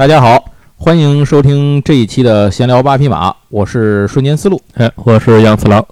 [0.00, 0.42] 大家好，
[0.78, 4.58] 欢迎收听这一期的闲聊八匹马，我是瞬间思路。
[4.72, 5.86] 哎，我是杨次郎。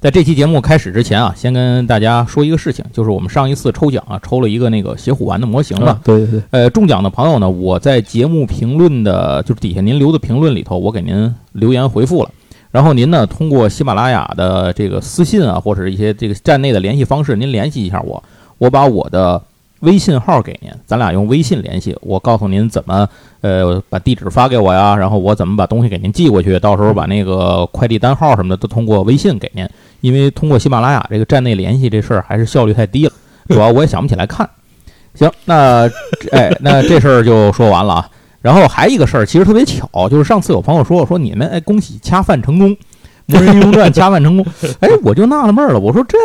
[0.00, 6.00] 在这期节目开始之前啊，先跟大家说一个事情，就是我们上一次抽奖啊，抽了一个那个邪虎丸的模型嘛。
[6.02, 6.42] 对对对。
[6.50, 12.30] 呃，中奖的朋友呢，我在节目评论的，就是底下您留的评论里头，我给您留言回复了。
[12.72, 18.20] 然后您呢，通过喜马拉雅的这个私信啊，或者一些这个站内的联系方式，您联系一下我，
[18.58, 19.40] 我把我的。
[19.80, 21.96] 微信号给您，咱俩用微信联系。
[22.00, 23.08] 我告诉您怎么，
[23.40, 26.58] 呃，把地址发给我呀，然后我怎么把东西给您寄过去。
[26.58, 29.68] 到时候把那个快递单号什么的都通过微信给您。
[30.00, 33.12] 因为通过喜马拉雅这个站内联系这事儿还是效率太低了，
[33.48, 34.48] 主要我也想不起来看。
[35.14, 35.88] 行，那
[36.32, 38.10] 哎，那这事儿就说完了啊。
[38.42, 42.70] 然后还一个事儿，其实特别巧，就是上次有朋友说说你们哎，恭喜恰饭成功，
[43.26, 44.46] 《魔神英雄传》恰饭成功。
[44.80, 46.16] 哎，我就纳了闷了，我说这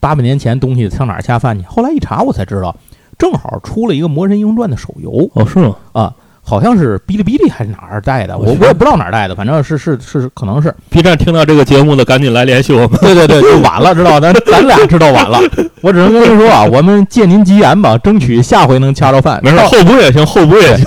[0.00, 1.64] 八百年前东西上哪儿恰饭去？
[1.66, 2.74] 后来一查，我才知道。
[3.18, 5.74] 正好出了一个《魔神英雄传》的手游哦，是吗？
[5.92, 6.14] 啊，
[6.48, 12.98] 好像是哔哩哔哩还是哪儿带的，我我也不知道哪儿带的，反正是是是，可能是 B 站听到这个节目的，赶紧来联系我们。
[13.02, 15.38] 对对对，就晚了，知道咱咱俩知道晚了，
[15.82, 19.38] 我只能跟您说啊，我们借您吉言吧，争取下回能掐着饭。
[19.42, 20.86] 没事，后补也行，后补也行，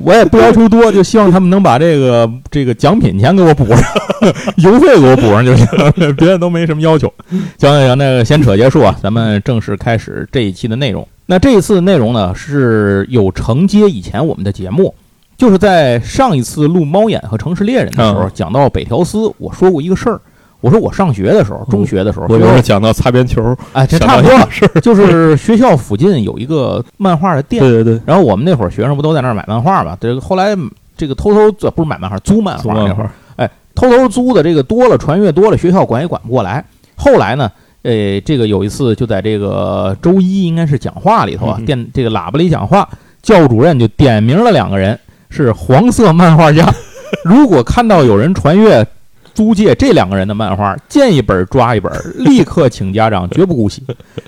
[0.00, 3.84] 我也不要求多，就希望他们能把这个这个奖品钱给我补上，
[4.56, 5.66] 邮费给我补上就行，
[6.16, 7.12] 别的都没什么要求。
[7.58, 11.06] 行行行，那个先扯结束啊，咱们正式开始这一期的内容。
[11.26, 14.94] 那这一次内容呢是有承接以前我们的节目，
[15.38, 20.20] 就是在上一次录猫眼和城市猎人的时候，讲到北条司，我说过一个事儿，
[20.60, 30.54] 我说我上学的时候，中学的时候，我就是讲到擦边球，哎，这差不多是，就是学校附近有一个漫画的店，对对对，然后我们那会儿学生不都在那儿买漫画嘛，这个后来
[30.94, 36.62] 这个偷偷这不是买漫画，租漫画那会儿，哎，偷偷租的这个多了，传阅多了，学校管也管不过来，
[36.96, 37.50] 后来呢。
[37.84, 42.88] 诶，这个有一次就在这个周一应该是讲话里头啊，电这个喇叭里讲话，
[43.22, 46.66] 教务主任就点名了两个人是黄色漫画家，
[47.24, 48.86] 如果看到有人传阅、
[49.34, 53.82] 租借这两个人的漫画，见一本抓一本，立刻请家长，绝不姑息。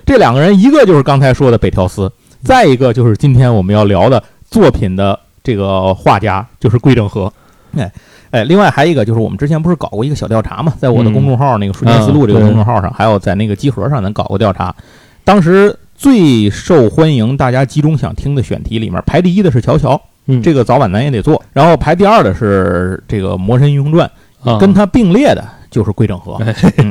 [0.05, 2.13] 这两个人一个就是刚才说的北条司，
[2.45, 7.33] 再一个就是今天我们要聊的作品的这个画家就是桂正和，
[7.75, 7.91] 哎。
[8.31, 14.75] 哎，另外还有一个就是我们之前不是搞过一个小调查嘛，在我的公众号那个“瞬间思路”这个公众号上，还有在那个集合上，咱搞过调查。
[15.25, 20.01] 当时最受欢迎、大家集中想听的选题里面，排第一的是《乔乔》，
[20.43, 21.43] 这个早晚咱也得做。
[21.53, 24.11] 然后排第二的是这个《魔神英雄传》，
[24.59, 26.39] 跟他并列的就是桂正和。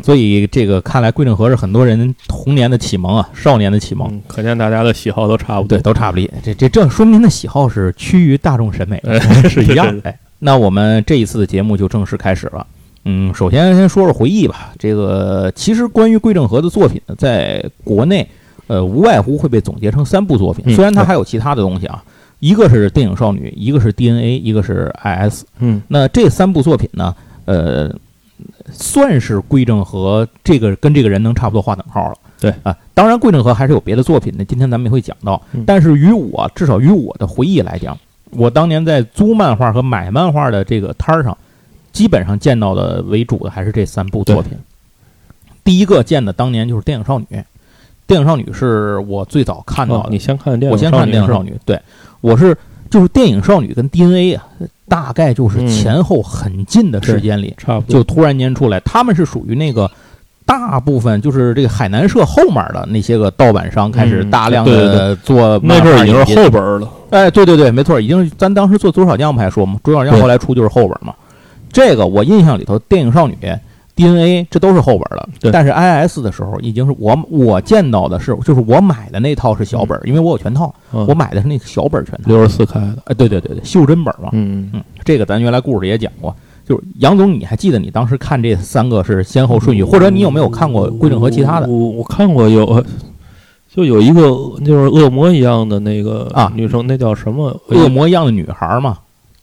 [0.03, 4.21] 所以这个看来，桂正和是很多人童年的启蒙啊，少年的启蒙。
[4.27, 6.29] 可见大家的喜好都差不多，对，都差不离。
[6.43, 9.01] 这这这说明您的喜好是趋于大众审美，
[9.49, 9.97] 是一样。
[10.03, 10.17] 哎。
[10.45, 12.67] 那我们这一次的节目就正式开始了。
[13.03, 14.73] 嗯，首先先说说回忆吧。
[14.77, 18.29] 这个其实关于桂正和的作品呢，在国内，
[18.67, 20.75] 呃，无外乎会被总结成三部作品。
[20.75, 22.03] 虽然他还有其他的东西啊，
[22.39, 25.45] 一个是电影少女，一个是 DNA，一个是 IS。
[25.57, 27.91] 嗯，那这三部作品呢，呃，
[28.71, 32.15] 算是桂正和这个跟这个人能差不多划等号了。
[32.39, 35.41] 对啊，当然桂正和还是有别的作品的，今天咱们也会讲到。
[35.65, 37.97] 但是于我至少于我的回忆来讲。
[38.35, 41.37] 我当年在租漫画和买漫画的这个摊儿上，
[41.91, 44.51] 基本上见到的为主的还是这三部作品。
[45.63, 47.25] 第一个见的当年就是《电影少女》，
[48.05, 50.09] 《电影少女》是我最早看到的。
[50.09, 51.51] 你先看电影，我先看《电影少女》。
[51.65, 51.79] 对，
[52.21, 52.55] 我是
[52.89, 54.47] 就是《电影少女》跟 DNA 啊，
[54.87, 58.79] 大概就是前后很近的时间里，差不多就突然间出来。
[58.81, 59.89] 他们是属于那个。
[60.45, 66.87] 大部分就是这个海南社后面的那些个盗版商开始大量的做，那阵儿已经是后本了。
[67.09, 71.13] 哎，对对对，没错，已经咱当时做左小将不还说吗，左小将后来出就是后本嘛。
[71.71, 73.37] 这个我印象里头，电影少女、
[73.95, 75.27] DNA 这都是后本了。
[75.51, 82.97] 但是 IS 的时候已经是我我见到的是，就是我买的那套是小本，因为我有全套，我买的是那个小本全套，六十四开的。
[83.05, 84.29] 哎，对对对对，袖珍本嘛。
[84.33, 86.35] 嗯嗯，这个咱原来故事也讲过。
[86.67, 91.67] 就是杨总，你还记得你当时看这三个是先后顺序，或者你有没有看过归正和其他的？
[91.67, 92.83] 我我看过有，
[93.73, 94.21] 就有一个
[94.65, 97.55] 就是恶魔一样的那个啊女生，那叫什么？
[97.67, 98.97] 恶魔一样的女孩嘛？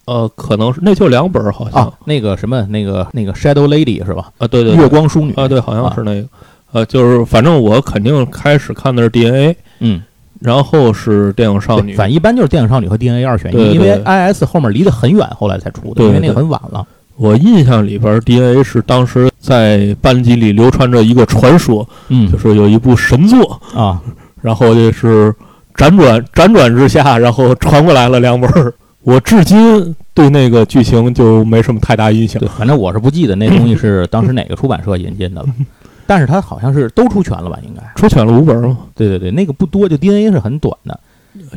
[0.07, 1.93] 呃，可能是那就两本好像。
[2.07, 4.33] 那个什么，那个那个 Shadow Lady 是吧？
[4.39, 6.27] 啊，对对，月光淑女啊，对，好像是那个。
[6.73, 10.03] 呃，就是反正我肯定开始看的是 DNA，嗯，
[10.41, 16.85] 然后是电影少女，反一般就是电影少女和 DNA 二选一，因为 IS 后面离得很远，后来才出的，因为那个很晚了。
[17.17, 24.01] 我印象里边，DNA 是当时在班级里流传着一个传说，嗯，就是有一部神作啊，
[24.41, 25.33] 然后就是
[25.75, 28.73] 辗转辗转之下，然后传过来了两本儿。
[29.03, 35.49] 我至今对那个剧情就没什么太大印象，反正我是不记得那东西是当时哪个出版社引进的了。
[36.07, 37.59] 但是它好像是都出全了吧？
[37.65, 38.79] 应该出全了五本吗？
[38.95, 40.99] 对对对，那个不多，就 DNA 是很短的。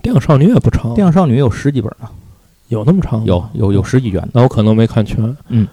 [0.02, 2.08] 电影少女也不长，电影少女有十几本呢。
[2.70, 3.26] 有那么长吗？
[3.26, 4.28] 有有有十几卷。
[4.34, 5.36] 那我可能没看全。
[5.50, 5.68] 嗯，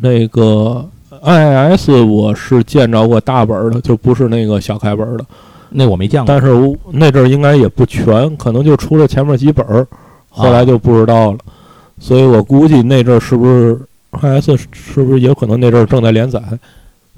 [0.00, 0.86] 那个
[1.22, 5.24] IIS 我是见着过大本儿的，就不是那个小开本儿的。
[5.70, 9.86] 那我没见过，但是我那阵儿应该也不全，可能就出了前面几本儿，
[10.28, 11.38] 后来就不知道了。
[11.98, 13.78] 所以我估计那阵儿是不是
[14.12, 16.42] IS 是不是有可能那阵儿正在连载？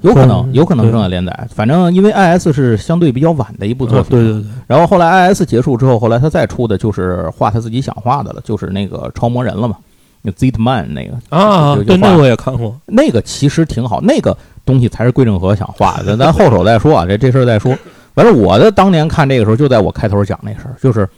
[0.03, 1.49] 有可能，嗯有可能正在连载。
[1.55, 9.77] 反正因为 IS 是相对比较晚的一部作啊品，对对对，然后后来 IS 结束之后，后来他再出的就是画他自己想画的了，就是那个超魔人了嘛，
[10.23, 12.77] 那 Zitman 那个啊，对，就就画那我也看过。
[12.87, 17.77] 那个其实挺好，那个东西才是桂正和想画的，咱后手再说啊，这这事儿再说。
[18.15, 21.09] 反正我的当年看这个时候，就在我开头讲那事儿，就是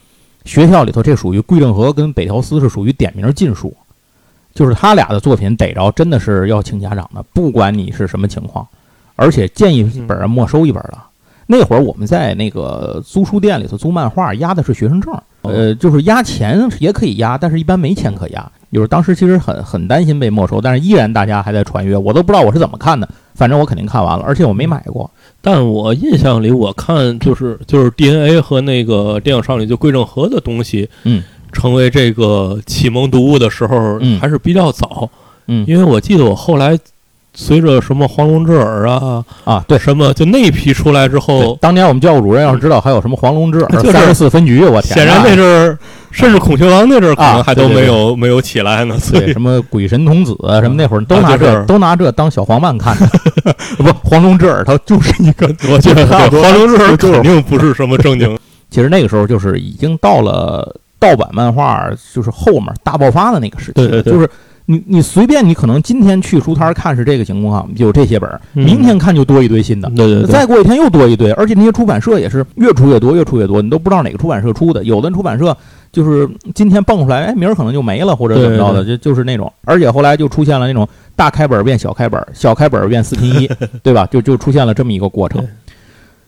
[0.44, 3.74] 学校里头这属于桂正和跟北条司是属于点名尽数，
[4.54, 8.66] 就是他俩的作品逮着真的是要请家长的，不管你是什么情况，
[9.16, 10.98] 而且见一本儿没收一本儿的。
[11.46, 15.12] 那会儿我们在那个租书店里头租漫画，押的是学生证，
[15.42, 18.50] 呃，就是押钱也可以押，但是一般没钱可压。
[18.72, 25.08] 就是当时其实很很担心被没收，但是依然大家还在传阅，我都不知道我是怎么看的，反正我肯定看完了，而且我没买过。
[25.40, 31.22] 但我印象里，我看就是就是 DNA 和那个电影少女就桂正和的东西，嗯，
[31.54, 35.08] 成为这个启蒙读物的时候，嗯还是比较早。
[35.46, 36.78] 嗯因为我记得我后来
[37.34, 39.76] 随着什么黄龙之耳啊，啊，对。
[39.78, 45.78] 什么就那一批出来之后，当年我们教务主任要是知道还有什么黄龙之耳、就是三十四分局，我天显然那阵儿，
[46.12, 48.96] 甚至孔雀王那阵儿可啊能还都没有没有起来呢。
[49.10, 53.06] 对什么鬼神童子啊什么那会儿都拿这、都拿这当小黄漫看的，
[53.82, 58.38] 不，黄龙之耳它就是一个， 我觉得黄龙之耳就肯定不是什么正经。
[58.70, 60.74] 其实那个时候就是已经到了
[61.04, 64.28] 盗版漫画就是后面大爆发的那个时期，对对对就是
[64.66, 69.90] 你你随便你可能今天去书摊看是这个情况，有这些本儿，嗯明天看就多一堆新的。
[69.90, 74.82] 对对对，再过一天又多一堆，而且那些出版社也是越出越多，越出越多，你都不知道哪个出版社出的。
[74.84, 75.54] 有的出版社
[75.92, 79.52] 就是今天蹦出来，哎，明儿可能就没了，或者怎么着的，就就是那种。
[79.66, 83.50] 而且后来就出现了那种大开本变小开本，小开本变四拼一，
[83.82, 84.06] 对吧？
[84.10, 85.48] 就就出现了这么一个过程对。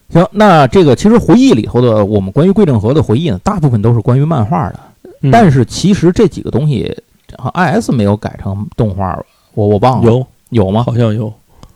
[0.09, 4.81] 行，那这个其实回忆里头的我们关于桂正和的回忆呢，大部分都是关于漫画的，
[5.23, 6.97] 嗯但是其实这几个东西，
[7.39, 9.19] 好像 IS 没有改成动画，
[9.55, 10.83] 我我忘了有有吗？
[10.85, 11.33] 好像有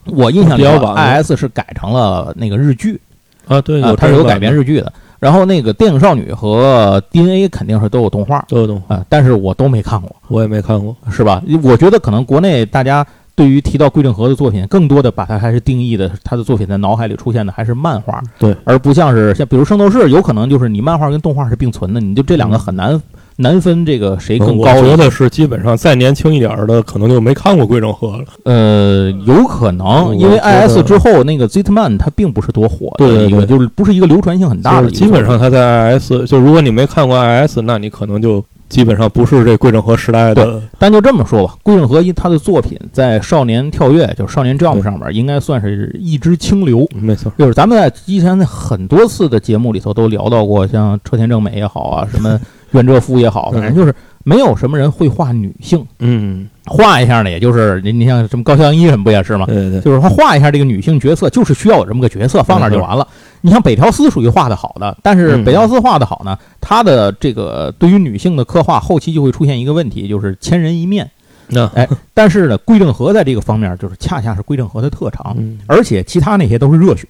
[0.06, 3.00] 我印象里头比较晚了，IS 是改成了那个日剧。
[3.46, 4.92] 啊，对，啊，有它是有改编日剧的。
[5.18, 10.96] 然后那个电影少女和 DNA 肯定是都有动画都有动画，啊，但是我都没看过，我也没看过。
[11.10, 11.42] 是吧？
[11.62, 13.04] 我觉得可能国内大家
[13.40, 23.00] 对于提到桂正和的作品，更多的把它还是定义的他的作品在脑海里出现的还是漫画，对，而不像是像比如《圣斗士》，有可能就是你漫画跟动画是并存的，你就这两个很难
[23.36, 24.90] 难分这个谁更高一些。
[24.90, 28.24] 觉得是基本上再年轻一点儿的，可能就没看过桂正和了。
[28.44, 34.90] 呃，有可能，因为 IS 之后那个 Zitman 它并不是多火的一个，对就是不是一个流传性很大的。
[34.90, 40.62] 基本上他在 IS，就如果你没看过 IS，那你可能就基本上不是这桂正和时代的。
[40.78, 46.88] 但就这么说吧，桂正和一他的作品在少年跳跃，就是少年 Jump 上面，应该算是一支清流。
[46.94, 53.92] 没错，就是咱们在之前的很多次的节目里头都聊到过，像车田正美也好啊，什么袁哲夫也好， 反正就是
[54.24, 59.46] 没有什么人会画女性，嗯，画一下呢，也就是你你像什么高桥阳一什么不也是吗？
[59.46, 63.06] 对对对，就是他画一下这个女性角色，就是需要有这么个角色放那儿就完了。
[63.40, 71.10] 你像北条司属于画的好的，但是嗯北条司画的好呢，他的这个对于女性的刻画，后期就会出现一个问题，就是千人一面。
[71.52, 77.06] 那哎，但是呢，归正和在这个方面就是恰恰是归正和的特长，嗯，而且其他那些都是热血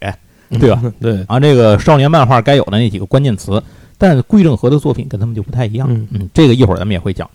[0.59, 0.83] 对吧？
[0.99, 3.63] 对，啊，这个少年漫画该有的那几个关键词，
[4.01, 5.87] 但桂正和的作品跟他们就不太一样。
[5.91, 7.29] 嗯嗯，这个一会儿咱们也会讲。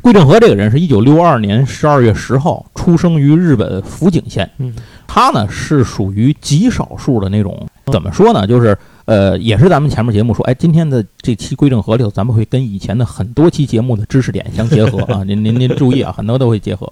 [0.00, 4.72] 桂正和这个人是一九六二年十二月十号出生于日本福井县，嗯
[5.06, 8.46] 他呢是属于极少数的那种，怎么说呢？
[8.46, 16.90] 就是呃，也是咱们前面节目说，哎，今天的这期桂正和里头，咱们会跟以前的很多期节目的知识点相结合啊， 您您您注意啊，很多都会结合。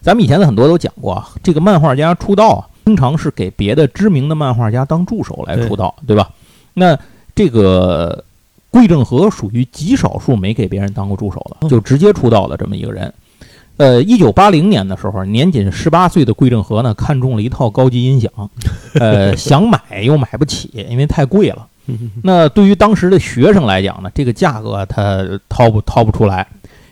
[0.00, 6.28] 咱们以前的很多都讲过啊，这个漫画家出道啊，经常是给别的知名的漫画家当助手来出道，对吧？
[6.74, 6.98] 那
[7.36, 8.24] 这个
[8.70, 13.12] 桂正和属于极少数没给别人当过助手的，就直接出道的这么一个人。
[13.76, 18.30] 呃，一九八零年的时候，年仅十八岁的桂正和呢，看中了一套高级音响，
[18.94, 21.66] 呃， 想买又买不起，因为太贵了。
[21.86, 26.46] 嗯那对于当时的学生来讲呢，这个价格他掏不掏不出来，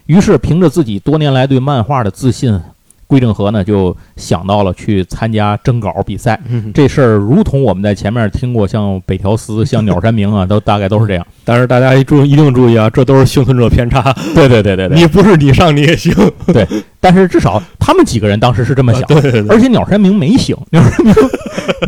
[0.06, 2.58] 于是凭着自己多年来对漫画的自信，
[3.06, 6.40] 桂正和呢就想到了去参加征稿比赛。
[6.48, 11.26] 嗯，这事儿如同我们在前面听过，像北条司、像鸟山明啊， 都大概都是这样。
[11.44, 14.12] 但是大家一注一定注意啊，这都是幸存者偏差。
[14.34, 16.12] 对对对对你不是你上你也行。
[16.52, 16.66] 对
[17.00, 19.02] 但是至少他们几个人当时是这么想。
[19.04, 21.14] 对对对，而且鸟山明没醒， 鸟山明，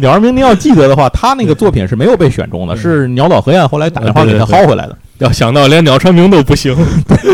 [0.00, 4.96] 鸟山明，您要记得的话，他那个作品是没有被选中的，是鸟岛和彦后来打电话给他薅回来的。
[5.18, 6.76] 要想到连鸟山明都不行，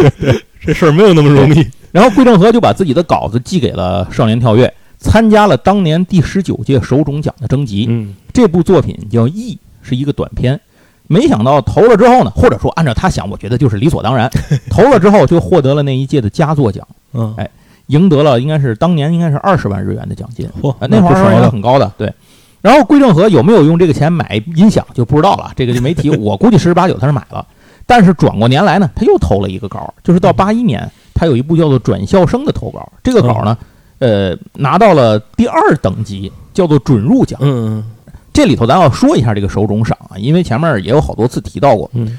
[0.65, 1.67] 这事儿没有那么容易。
[1.95, 7.87] 然后桂正和就把自己的稿子寄给了少年跳跃，参加了当年第十九届手冢奖的征集。
[7.89, 9.57] 嗯，这部作品叫《义》，
[9.89, 10.61] 是一个短片。
[11.07, 14.29] 没想到投了之后呢，或者说按照他想，我觉得就是理所当然，
[14.69, 16.85] 投了之后就获得了那一届的佳作奖。
[17.13, 17.49] 嗯，哎，
[17.87, 20.49] 赢得了应该是当年应该是二十万日元的奖金。
[20.61, 21.93] 嚯，那会儿应该很高的。
[21.97, 22.13] 对。
[22.61, 26.11] 然后桂正和有没有用这个钱买音响就不知道了，这个就没提。
[26.11, 27.47] 我估计十之八九他是买了。
[27.87, 32.93] 但是转过年来呢，他又投了一个稿，就是到八一年，他有一部叫做《转校生》的投稿。
[33.03, 33.57] 这个稿呢，
[34.01, 37.39] 呃，拿到了第二等级，叫做准入奖。
[37.43, 37.85] 嗯嗯。
[38.33, 41.89] 这里头咱要说一下这个手冢赏啊，因为前面也有好多次提到过。
[41.95, 42.19] 嗯。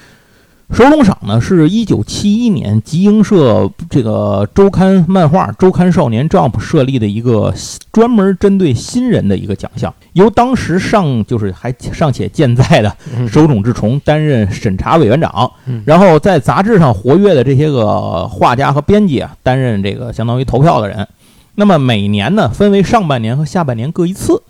[0.76, 7.54] 手冢赏呢，是一九七一年集英社这个周刊漫画周刊少年 Jump 设立的一个
[7.94, 12.94] 专门针对新人的一个奖项，由当时尚就是还尚且健在的
[13.32, 15.50] 手冢治虫担任审查委员长，
[15.86, 21.08] 然后在杂志上活跃的这些个画家和编辑啊，担任这个相当于投票的人。
[21.56, 24.42] 那么每年呢，分为上半年和下半年各一次。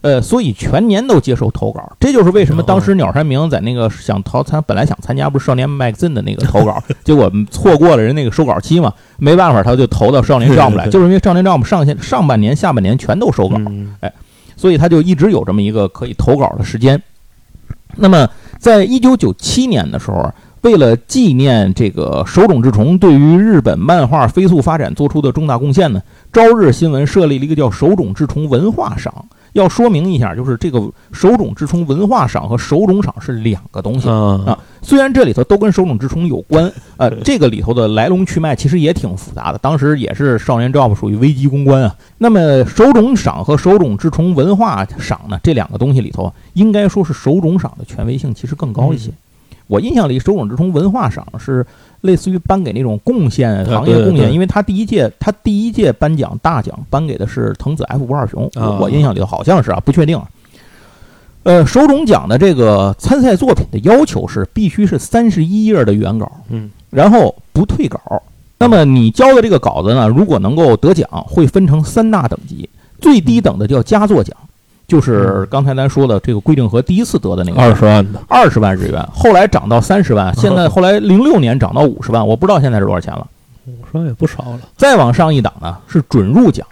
[0.00, 13.56] 呃，所以全年都接受投稿，这就是为什么当时鸟山明在那个想投参，本来想参加不是少年 magazine 的那个投稿， 结果错过了人那个收稿期嘛，没办法，他就投到少年 jump 来，就是因为少年 jump 上线上半年、下半年全都收稿，
[14.00, 14.12] 哎，
[14.56, 17.02] 所以他就一直有这么一个可以投稿的时间。
[17.96, 18.28] 那么，
[18.58, 29.12] 在一九九七年的时候，为了纪念这个手冢治虫对于日本漫画飞速发展做出的重大贡献呢，朝日新闻设立了一个叫手冢治虫文化赏。
[29.54, 30.78] 要说明一下，就是这个
[31.10, 34.58] 手冢治虫文化赏和手冢赏是两个东西啊。
[34.82, 39.58] 虽然这里头都跟手冢治虫有关，呃，这个里头的来龙去脉其实也挺复杂的。
[39.58, 41.94] 当时也是少年 Jump 属于危机公关啊。
[42.18, 49.10] 那么手冢赏和手冢治虫文化赏呢，这两个东西里头，应该说是手冢赏的权威性其实更高一些。
[49.68, 51.64] 我印象里，手冢治虫文化赏是。
[52.02, 58.48] 类似于颁给那种贡献行业贡献，因为他第一届他第一届颁奖大奖颁给的是藤子 F 不二雄，
[58.80, 60.16] 我印象里头好像是啊，不确定。
[61.42, 68.22] 呃，手冢奖的这个参赛作品的要求是必须是三十一页的原稿，嗯，然后不退稿。
[68.60, 72.70] 那么你交的这个稿子呢，如果能够得奖，会分成三大等级，
[73.00, 74.36] 最低等的叫佳作奖。
[74.88, 83.26] 就是刚才咱说的这个桂正和第一次得的那个二十万的二十万日元，后来涨到三十万，现在 后来零六年涨到五十万，我不知道现在是多少钱了。
[83.66, 84.60] 五十万也不少了。
[84.78, 86.66] 再往上一档呢是准入奖，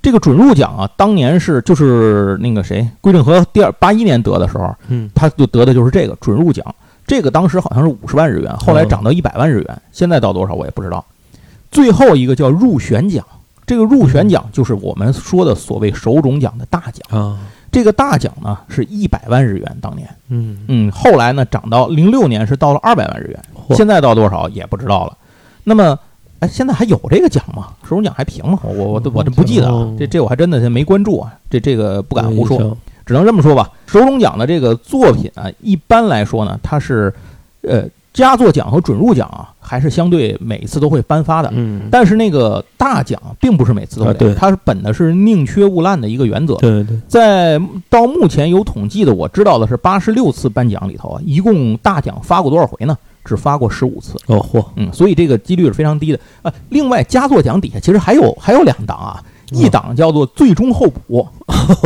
[0.00, 6.64] 这个准入奖啊，当年是就是那个谁归正和第二八一年得的时候，嗯，他就得的就是这个准入奖，
[7.08, 11.04] 这个当时好像是五十万日元，后来涨到一百万日元，现在到多少我也不知道。
[11.72, 13.24] 最后一个叫入选奖。
[13.68, 17.38] 这个入选奖就是我们说的所谓手种奖的大奖啊。
[17.70, 23.44] 这个大奖呢是一百万日元，当年，嗯嗯，后来呢涨到零六年是到了二百万日元，
[23.76, 25.14] 现在到多少也不知道了。
[25.64, 25.98] 那么，
[26.40, 27.74] 哎，现在还有这个奖吗？
[27.82, 28.58] 手种奖还评吗？
[28.62, 31.34] 我我我我这不记得了，这这我还真的没关注啊。
[31.50, 33.70] 这这个不敢胡说，只能这么说吧。
[33.86, 37.14] 手种奖的这个作品啊，一般来说呢，它是，
[37.60, 37.84] 呃。
[38.12, 41.50] 佳作奖和准入奖啊，还是相对每次都会颁发的。
[41.54, 46.54] 嗯，但是那个大奖并不是每次都给，它是本的是宁缺毋滥的一个原则。
[46.56, 52.96] 对对，在到目前有统计的，我知道的是八十六次颁奖里头啊，一共大奖发过多少回呢？
[53.24, 54.14] 只发过十五次。
[54.26, 56.52] 哦嚯，嗯，所以这个几率是非常低的啊。
[56.70, 59.22] 另外，佳作奖底下其实还有还有两档啊。
[59.52, 61.26] 一档叫做最终候补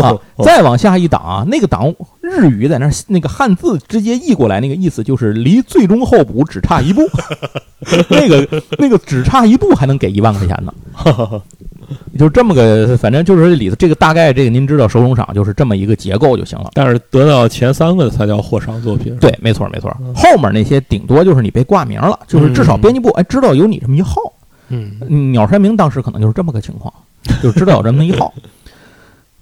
[0.03, 7.03] 啊，再往下一档啊，那个档日语在那那个汉字直接译过来，那个意思就是离最终候补只差一步，
[8.09, 10.73] 那个那个只差一步还能给一万块钱呢，
[12.19, 16.71] 就这么个，反正就是里头这个大概这个您知道，手冢赏就是这么一个结构就行了。
[16.75, 24.21] 但是得到前三个才叫获赏作品，对，没错没错，后面那些顶多就是你被挂名了，就是至少编辑部哎知道有你这么一号，
[24.69, 26.93] 嗯，鸟山明当时可能就是这么个情况。
[27.43, 28.33] 就知道有这么一号。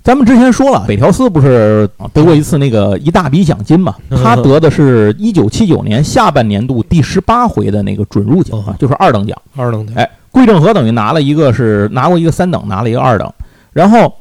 [0.02, 3.94] 咱们之前说了，北条司不是得过一次那个一大笔奖金嘛？
[4.08, 9.36] 他得的是一九七九年下半年度第十八回的那个准入奖啊，就是二等奖。
[9.54, 9.94] 二等奖。
[9.96, 13.30] 哎，桂正和等于拿了一个是拿过一个三等，拿了一个二等。
[13.74, 14.16] 然后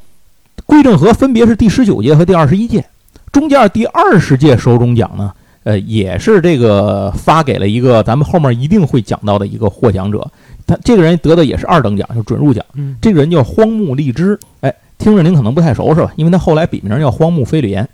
[0.65, 2.85] 桂正和分别是第十九届和第二十一届，
[3.31, 5.31] 中间第二十届手中奖呢，
[5.63, 10.25] 呃，也是这个发给了一个咱们后面一定会讲到的一个获奖者。
[10.65, 12.63] 他这个人得的也是二等奖，就准入奖。
[12.75, 16.11] 嗯，这个人叫荒木荔枝，哎，听着您可能不太熟是吧？
[16.15, 17.87] 因为他后来笔名叫荒木飞吕彦。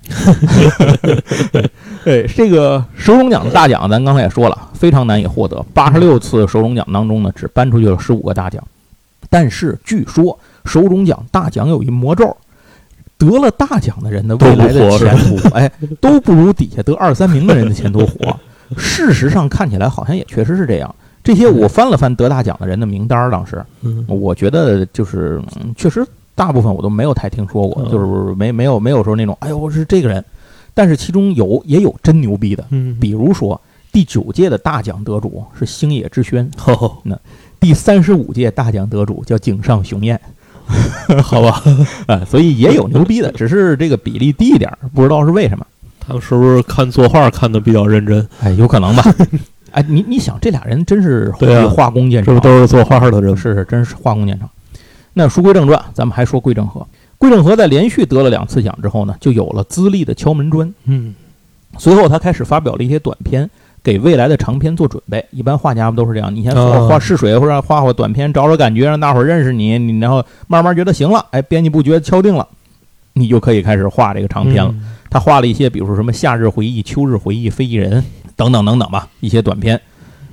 [2.04, 5.64] 对，这个手冢奖的大奖，咱刚才也说了，非常难以获得。
[5.74, 8.62] 八十六次手冢奖当中呢，只颁出去了十五个大奖。
[9.30, 12.36] 但是据说手冢奖大奖有一魔咒，
[13.18, 18.38] 得了大奖的人的未来的前途，哎，都不如底下得二三名的人的前途火。
[18.78, 20.94] 事实上看起来好像也确实是这样。
[21.24, 24.04] 这些我翻了翻得大奖的人的名单，当时嗯。
[24.08, 26.06] 我觉得就是嗯确实
[26.36, 27.92] 大部分我都没有太听说过，嗯。
[27.92, 30.24] 就是没没有没有说那种哎呦我是这个人，
[30.74, 33.60] 但是其中有也有真牛逼的，嗯，比如说
[33.92, 36.50] 第九届的大奖得主是星野之轩，
[37.04, 37.18] 那，
[37.60, 40.20] 第三十五届大奖得主叫井上雄彦，
[41.24, 41.62] 好吧，
[42.08, 45.66] 啊，所以也有牛逼的，只是这个比例低一点儿，不知道是为什么。
[46.00, 48.28] 他们是不是看作画看的比较认真？
[48.42, 49.04] 哎，有可能吧。
[49.72, 53.36] 哎，你你想，这俩人真是 对啊画工见长，这不都是作画的人吗？
[53.36, 54.50] 是是真是画工见长。
[55.14, 56.86] 那书归正传，咱们还说桂正和。
[57.18, 60.72] 桂正和在连续得了两次奖之后呢，就有了资历的敲门砖。
[60.86, 61.16] 嗯
[61.78, 63.50] 随后，他开始发表了一些短篇，
[63.86, 65.24] 给未来的长篇做准备。
[65.30, 72.48] 一般画家不都是这样，你先哦画试水，或者画画短篇，找找感觉，让大伙儿认识你，你然后慢慢觉得行了，哎，编辑部觉得敲定了，
[73.14, 74.72] 你就可以开始画这个长篇了。
[74.74, 78.02] 嗯他画了一些，比如说什么《夏日回忆》《秋日回忆》《非遗人》
[78.36, 79.80] 等等等等吧，一些短篇。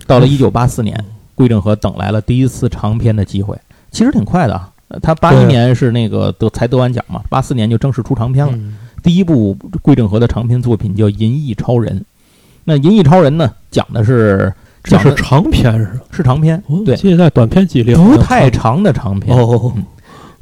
[0.08, 1.04] 到了一九八四年，
[1.36, 3.56] 桂正和等来了第一次长篇的机会，
[3.92, 4.60] 其实挺快的
[5.00, 8.52] 他八一年是那个得才得完奖嘛，八四年就正式出长篇了。
[8.56, 12.00] 嗯第一部桂正和的长篇作品叫《银翼超人》。
[12.64, 14.52] 那《银翼超人》呢，讲的是
[14.82, 16.00] 这是讲的长篇是吧？
[16.10, 19.36] 是长篇，对，现在短篇集里好不太长的长篇。
[19.36, 19.72] 哦，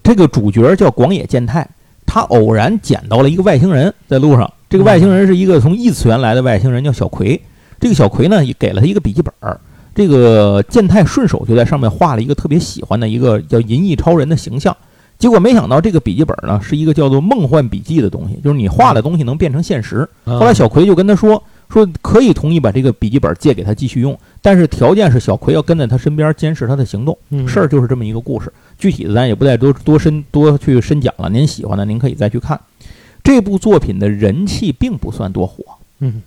[0.03, 1.67] 这个主角叫广野健太，
[2.07, 4.51] 他偶然捡到了一个外星人，在路上。
[4.69, 7.41] 这个外星人是一个从异次元来的外星人，叫小葵。
[7.79, 9.59] 这个小葵呢，也给了他一个笔记本儿。
[9.95, 14.75] 这个健太顺手就在上面画了一个特别喜欢的一个叫银翼超人的形象。
[15.19, 20.09] 结果没想到这个笔记本呢，是一个叫做梦幻笔记的东西，就是你画的东西能变成现实。
[20.25, 27.17] 后后来小葵就跟他说，说可以同意把这个笔记本借给他继续用，但是条件是小葵要跟在他身边监视他的行动。
[27.47, 31.29] 事儿就是这么一个故事，具体的咱也不再多多深多去深讲了。
[31.31, 32.61] 您喜欢的，您可以再去看。
[33.23, 35.63] 这部作品的人气并不算多火，
[36.01, 36.23] 嗯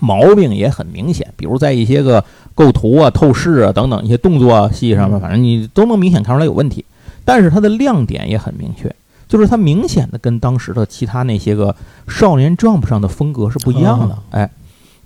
[0.00, 2.24] 毛病也很明显，比如在一些个
[2.54, 6.84] 构图啊、透视啊等等一些动作啊戏上面，嗯反正你都能明显看出来有问题。
[7.24, 8.94] 但是它的亮点也很明确，
[9.28, 11.74] 就是它明显的跟当时的其他那些个
[12.06, 14.18] 少年 Jump 上的风格是不一样的哦。
[14.30, 14.50] 哎，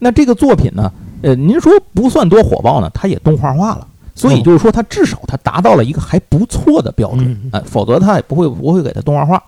[0.03, 3.87] 那这个作品呢，呃，您说不算多火爆呢，它也动画化了，
[4.17, 7.31] 所以哦就是说它至少它达到了一个还不错的标准。
[7.31, 9.41] 嗯哎，否则它也不会不会给它动画化。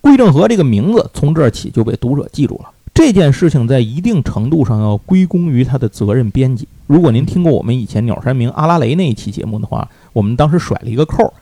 [0.00, 2.70] 桂正和这个名字从这儿起就被读者记住了。
[2.94, 6.66] 这件事情在一定程度上要归功于他的责任编辑。
[6.86, 11.32] 如果您听过我们以前鸟山明、阿拉蕾那一期节目的话，我们当时甩了一个扣儿。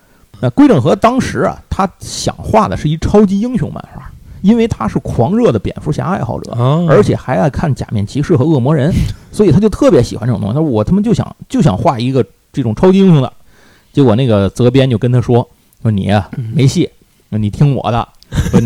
[0.41, 4.08] 那龟正和当时啊，他想画的是一超级英雄漫画，
[4.43, 8.93] 因为他是狂热的蝙蝠侠爱好者，啊，而且还爱看假面骑士和恶魔人，
[9.33, 10.55] 所以他就特别喜欢这种东西。
[10.55, 13.33] 他说我他妈就想就想画一个这种超级英雄的。
[13.93, 15.49] 结果那个责编就跟他说
[15.83, 16.89] 说你呀、嗯没戏，
[17.31, 18.07] 你听我的，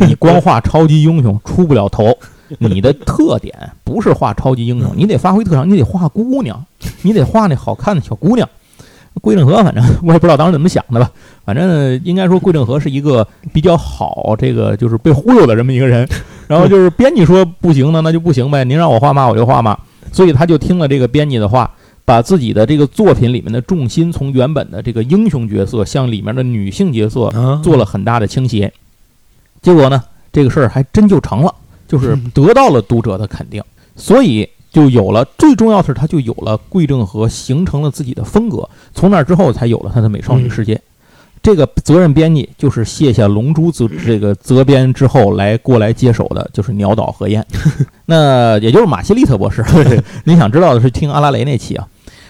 [0.06, 2.16] 你光画超级英雄出不了头。
[2.58, 6.62] 你的特点不是画超级英雄，你得发挥特长，你得画姑娘，
[7.00, 8.46] 你得画那好看的小姑娘。
[9.20, 11.10] 桂正和，反正 我也不知道当时怎么想的吧，
[11.44, 16.08] 反正应该说桂正和是一个比较好，这个就是被忽悠的这么一个人。
[16.48, 19.78] 然后就是编辑说不行呢，那就不行呗，您让我画嘛我就画嘛，
[20.12, 21.70] 所以他就听了这个编辑的话，
[22.04, 28.72] 把自己的这个作品里面的重心从原本的这个英雄角色向里面的女性角色啊做了很大的倾斜。
[29.62, 31.54] 结果呢，这个事儿还真就成了，
[31.86, 33.62] 就是嗯 得到了读者的肯定，
[33.96, 38.68] 所以就有了最重要的是，他就有了桂正和形成了自己的风格。
[38.94, 40.80] 从那之后，才有了他的美少女世界。
[41.42, 47.44] 这个责任编辑就是卸下龙珠责这个责编之后来过来接手的，就是鸟岛和彦，
[48.06, 49.64] 那也就是马西利特博士。
[50.24, 51.86] 您 想知道的是听阿拉蕾那期啊。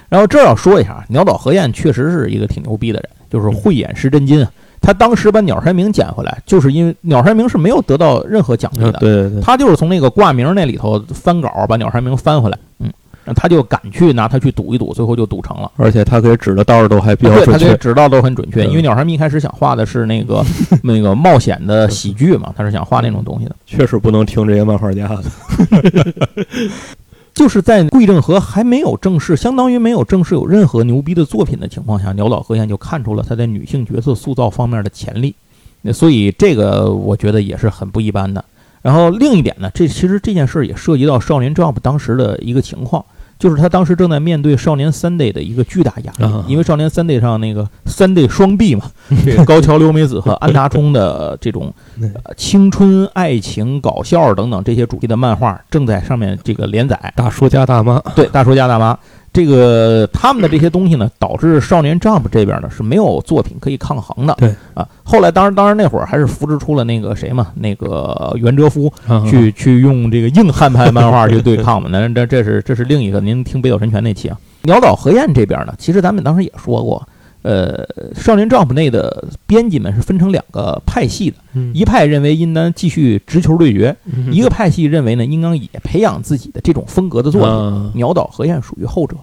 [0.09, 4.51] 然后这儿要说一下，鸟岛和彦确实是一个挺牛逼的人，就是慧眼识真金啊。
[4.83, 12.91] 他当时把鸟山明捡回来，就是因为鸟山明是没有得到任何奖励的，啊对对对，他就是从那个挂名那里头翻稿，把鸟山明翻回来，嗯，
[13.37, 15.71] 他就敢去拿他去赌一赌，最后就赌成了。
[15.77, 20.45] 而且他给指的道儿都还比较对，他准确，指道都很准确，嗯因为鸟山明一开始想画的是那个
[20.83, 23.55] 那个冒险的喜剧嘛，他是想画那种东西的。
[23.65, 25.23] 确实不能听这些漫画家的。
[27.35, 35.35] 就是在桂正和还没有正式，相当于没有正式有任何牛逼的作品的情况下，鸟岛和彦就看出了他在女性角色塑造方面的潜力，
[35.81, 38.45] 那所以这个我觉得也是很不一般的。
[38.83, 43.05] 然后另一点呢，这其实这件事也涉及到少年 Jump 当时的一个情况，
[43.43, 48.85] 就是他当时正在面对少年 Sunday 的一个巨大压力啊，因为少年 Sunday 上那个 Sunday 双臂嘛，
[49.27, 57.13] 这个高桥留美子和安达充的这种呃青春、爱情、搞笑等等这些主题的漫画正在上面这个连载。
[57.17, 58.97] 大叔家大妈，对，大叔家大妈，
[59.33, 64.35] 这个他们的这些东西呢，导致少年 Jump 这边呢是没有作品可以抗衡的。
[64.39, 71.89] 对啊，后来当然当然那会儿还是扶植出了那个谁嘛，那个袁哲夫 啊去去用这个硬汉派漫画去对抗嘛。
[71.91, 74.37] 那 这这是这是另一个，您听北斗神拳那期啊。
[74.65, 77.09] 鸟岛和彦这边呢，其实咱们当时也说过，
[77.43, 81.37] 呃，少年 Jump 内的编辑们是分成两个派系的，
[81.75, 83.95] 一派认为应当继续直球对决，
[84.31, 87.93] 一个派系认为呢，应当也培养自己的这种风格的作品。
[87.95, 89.17] 鸟岛和彦属于后者。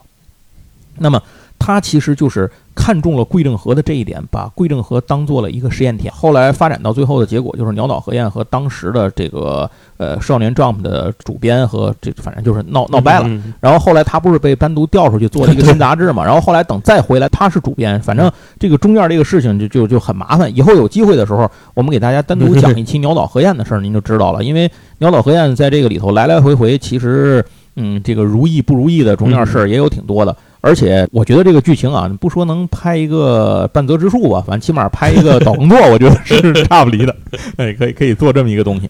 [0.97, 1.21] 那么。
[1.59, 6.11] 他其实就是看中了桂正和的这一点，把桂正和当做了一个实验田。
[6.13, 13.29] 后来发展到最后的结果，就是鸟岛和彦和当时的这个呃少年 Jump 的主编和这反正就是闹闹掰了。
[13.59, 16.23] 然后后来他不是被单独调出去做了一个新杂志嘛？
[16.23, 17.99] 然后后来等再回来，他是主编。
[18.01, 20.49] 反正这个中间这个事情就就就很麻烦。
[20.55, 24.43] 以后有机会的时候，我们给大家单独讲一期鸟岛和彦的事儿，您就知道了。
[24.43, 27.45] 因为鸟岛和彦在这个里头来来回回，其实
[27.75, 30.35] 嗯，这个如意不如意的中间事儿也有挺多的。
[30.61, 37.15] 而且我觉得这个剧情啊，不说能拍一个半泽直树吧，反正起码拍一个岛耕作，我觉得是差不离的。
[37.57, 38.89] 哎，可以可以做这么一个东西。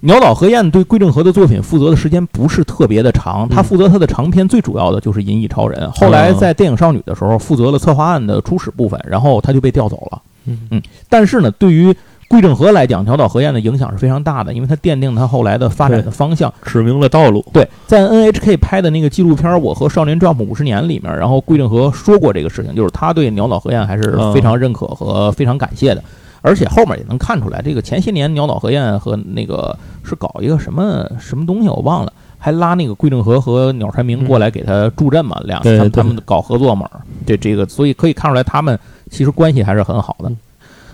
[0.00, 10.22] 鸟岛和彦对桂正和的作品负责的时间不是特别的长，他负责他的长篇最主要的就是《银翼超人》，后来在电影少女的时候负责了策划案的初始部分，然后他就被调走了。
[10.70, 11.94] 嗯，但是呢，对于
[12.28, 17.42] 桂正和来讲，鸟岛和彦的影响是非常大的，因为他奠定他后来的发展的方向，指明了道路。
[17.54, 26.04] 对，在 NHK 拍的那个纪录片《我和少年 Jump 五十年》里面，然后桂正和说过这个事情，就是他对鸟岛和彦还是非常认可和非常感谢的。
[26.40, 36.88] 而且后面也能看出来，这个前些年鸟岛和彦和那个是搞一个什么什么东西，我忘了，还拉那个桂正和和鸟山明过来给他助阵嘛，两他他们搞合作嘛。
[37.26, 38.78] 这这个，所以可以看出来，他们
[39.10, 40.30] 其实关系还是很好的。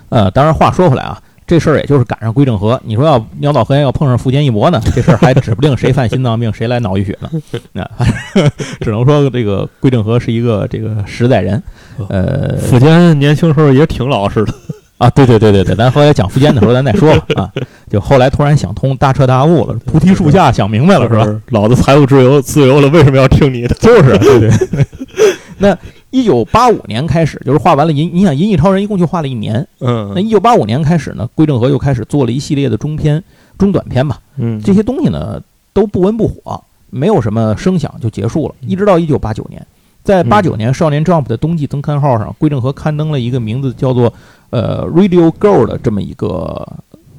[0.09, 1.19] 呃，当然话说回来啊。
[1.47, 7.29] 这事儿也就是赶上归正和，你说要鸟岛和彦要碰上富坚义博呢，这事儿还指不定谁犯心脏病，谁来脑溢血呢。
[7.71, 7.87] 那
[8.81, 11.61] 只能说这个归正和是一个这个实在人。
[12.09, 14.51] 呃，富坚年轻时候也挺老实的
[14.97, 15.07] 啊。
[15.11, 17.51] 对对对对对，咱后来讲富坚的时候咱再说吧 啊。
[17.91, 21.41] 就后来突然想通，大彻大悟了，菩提树下想明白了是吧？
[21.49, 23.75] 老子财务自由自由了，为什么要听你的？
[23.75, 24.49] 就是对对。
[25.59, 25.77] 那。
[26.15, 33.21] 一九八五年开始，就是画完了银，你想《银翼超人》一共就画了一年，嗯，那一九八五年开始呢，归正和又开始做了一系列的中篇、
[33.57, 35.41] 中短篇吧，嗯，这些东西呢
[35.73, 38.55] 都不温不火，没有什么声响就结束了。
[38.61, 39.67] 一直到一九八九年，
[40.05, 44.09] 在八九年《少年 Jump》的冬季增刊号上，归正和刊登了一个名字叫做
[44.51, 46.65] 《呃 Radio Girl》的这么一个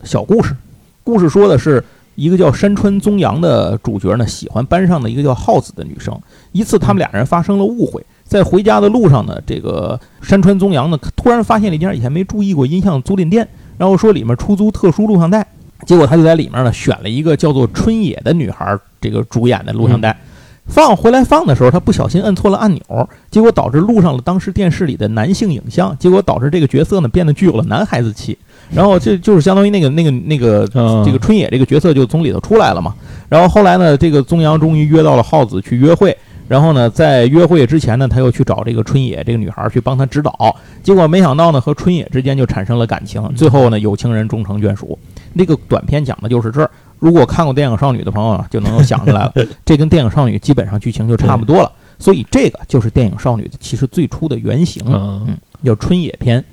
[0.04, 0.56] 小故事。
[1.04, 6.18] 故事说的是一个叫山川宗阳的主角呢，喜欢班上的一个叫浩子的女生，
[6.52, 8.02] 一次他们俩人发生了误会。
[8.26, 13.46] 在回家的路上呢，这个山川宗阳呢，突然发现了一家以前没注意过音像租赁店，
[13.78, 15.46] 然后说里面出租特殊录像带，
[15.86, 20.16] 结果他就在里面呢选了一个叫做春野的女孩这个主演的录像带，
[20.66, 28.36] 放回来放的时候，他不小心摁错了按钮，结果导致录上了当时电视里的男性影像，结果导致这个角色呢变得具有了男孩子气，
[28.72, 30.66] 然后这就是相当于那个那个那个
[31.04, 32.92] 这个春野这个角色就从里头出来了嘛，
[33.28, 36.16] 然后后来呢，这个宗阳终于约到了浩子去约会。
[36.48, 44.98] 然后呢，在约会之前呢，他又去找这个春野这个女孩去帮他指导，结果没想到呢，和春野之间就产生了感情，最后呢，有情人终成眷属。
[45.32, 46.70] 那个短片讲的就是这儿。
[46.98, 49.32] 如果看过电影少女的朋友啊，就能够想起来了，
[49.64, 51.70] 这跟电影少女基本上剧情就差不多了。
[51.98, 56.44] 所以这个就是电影少女其实最初的原型，嗯，叫春野篇。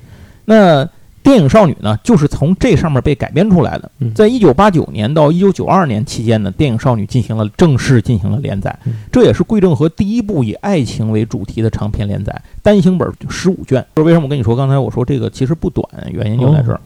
[0.44, 0.88] 那。
[1.24, 3.90] 电影少女呢，就是从这上面被改编出来的。
[4.14, 8.78] 在一九八九年到一九九二年期间呢，电影少女进行了正式进行了连载，
[9.10, 13.84] 这也是桂正和第一部以爱情为主题的长篇连载，单行本十五卷。
[13.96, 15.82] 就是为什么我跟你说，刚才我说这个其实不短，
[16.12, 16.78] 原因就在这儿。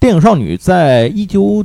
[0.00, 1.64] 电影少女在一九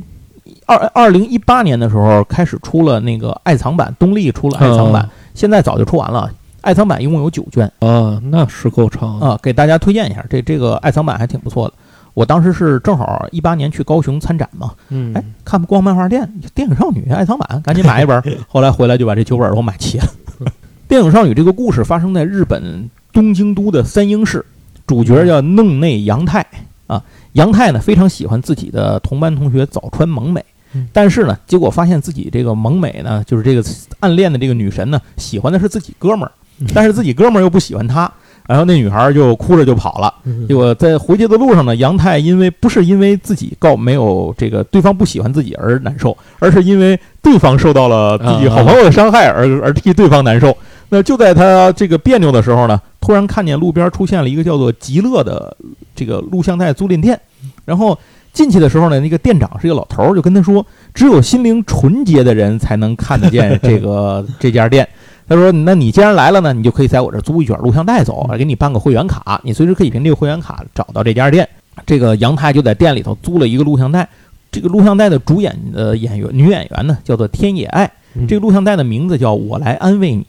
[0.66, 6.30] 二二零一八年的时候开始出了那个爱藏版，东立出了爱藏版，现在早就出完了。
[6.60, 11.74] 爱藏版一共有九卷啊，那是够长啊，给大家推荐一下，这这个爱藏版还挺不错的。
[12.14, 18.22] 我当时是正好一八年去高雄参展嘛，嗯，哎，看不逛漫画店，电影少女爱藏版，赶紧买一本。
[18.48, 20.04] 后来回来就把这九本都买齐了。
[20.86, 24.44] 电影少女这个故事发生在日本东京都的三英市，
[24.86, 26.46] 主角叫弄内阳太
[26.86, 27.02] 啊。
[27.32, 30.44] 阳太呢非常喜欢自己的同班同学早川萌美，
[30.92, 33.64] 但是呢，结果发现自己这个萌美呢，就是这个
[34.00, 36.32] 暗恋的这个女神呢，喜欢的是自己哥们儿，
[36.74, 38.12] 但是自己哥们儿又不喜欢她。
[38.46, 40.12] 然后那女孩就哭着就跑了。
[40.46, 50.56] 结果在回去的路上呢，杨太因为不是因为自己告没有这个对方不喜欢自己而难受，而是因为对方受到了自己好朋友的伤害而而替对方难受。
[50.88, 55.56] 那就在他这个别扭的时候呢，突然看见路边出现了一个叫做极乐的
[55.94, 57.18] 这个录像带租赁店。
[57.64, 57.98] 然后
[58.32, 64.86] 进去的时候呢，那个店长是一个老头儿，就跟他说：“只有心灵纯洁的人才能看得见这个 这家店。”
[65.28, 71.48] 他说：“那你既然来了呢，你就可以在我这租一卷录像带走，给你办个会员卡，你随时可以凭这个会员卡找到这家店。”
[71.86, 74.08] 这个杨太就在店里头租了一个录像带。
[74.50, 77.90] 这个录像带的主演的演员女演员呢，叫做天野爱。
[78.28, 80.24] 这个录像带的名字叫《我来安慰你》。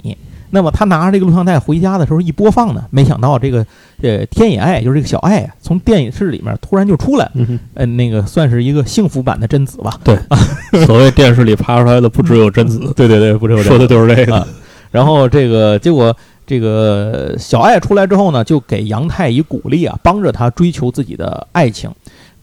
[0.52, 3.66] 那么他拿着这个录像带回家的时候一播放呢，没想到这个
[4.02, 10.00] 呃天野爱就是这个小爱啊，从电影室里面突然就出来，嗯，呃，那个算是一个幸福版的贞子吧。
[10.04, 10.16] 对，
[10.86, 14.48] 所谓电视里爬出来的不只有贞子，对对对，不只有说的就是这个。
[14.94, 16.16] 然后这个结果。
[16.46, 21.90] 这个小爱出来之后呢，就给杨太以鼓励啊，帮着他追求自己的爱情。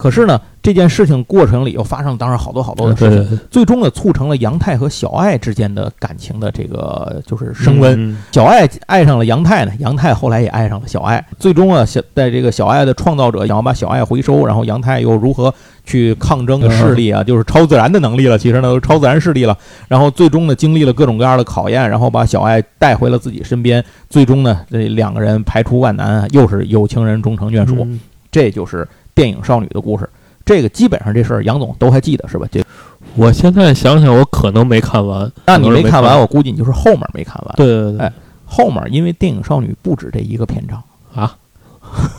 [0.01, 8.17] 可是呢，这件事情过程里又发生了当然好多好多的事情，最终呢，促成了杨太和小爱之间的感情的这个就是升温。
[8.33, 11.23] 小爱爱上了杨太呢，杨太后来也爱上了小爱。
[11.39, 15.53] 最终啊，小在这个小爱的创造者想要把小爱回收，然后杨太又如何
[15.85, 18.39] 去抗争的势力啊，就是超自然的能力了。
[18.39, 19.55] 其实呢，都是超自然势力了。
[19.87, 23.85] 然后最终呢，经历了各种各样的考验，然后把小爱带回了自己身边。
[24.09, 27.87] 最终呢，这两个人排除万难，又是有情人终成眷属。
[28.33, 28.89] 这就是。
[29.21, 30.09] 电影少女的故事，
[30.47, 32.49] 这个基本上这事儿杨总都还记得是吧？
[32.51, 32.65] 这
[33.17, 35.31] 我现在想想，我可能没看完。
[35.45, 37.55] 那你没看完，我估计你就是后面没看完。
[37.55, 38.11] 对对对，哎，
[38.47, 40.83] 后面因为电影少女不止这一个篇章
[41.15, 41.37] 啊，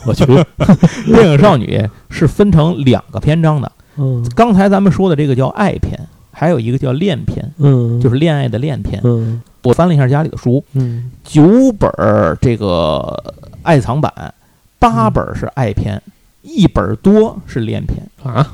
[0.06, 0.24] 我去，
[1.12, 3.72] 电影少女是分成两个篇章的。
[3.96, 5.98] 嗯，刚才咱们说的这个叫爱篇，
[6.30, 9.00] 还有一个叫恋篇，嗯，就是恋爱的恋篇。
[9.02, 13.12] 嗯，我翻了一下家里的书，嗯，九本儿这个
[13.62, 14.32] 爱藏版，
[14.78, 16.00] 八本是爱篇。
[16.42, 18.52] 一本多是恋篇啊，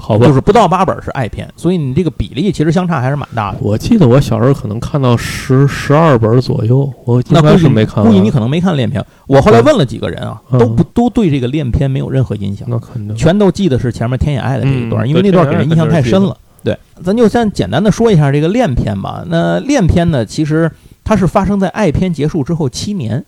[0.00, 3.58] 好吧，就是不到八本是爱篇，所以你这个比例其实相差还是蛮大的。
[3.60, 8.04] 我记得我小时候可能看到十十二本左右，我应该是没看。
[8.04, 9.04] 估计你可能没看恋篇。
[9.26, 16.36] 我后来问了几个人啊，都不都对这个恋篇没有任何印象，那肯定全都记得是前面天野爱的这一段，因为那段给人印象太深了。
[16.62, 19.24] 对，咱就先简单的说一下这个恋篇吧。
[19.26, 20.70] 那恋篇呢，其实
[21.02, 23.24] 它是发生在爱篇结束之后七年，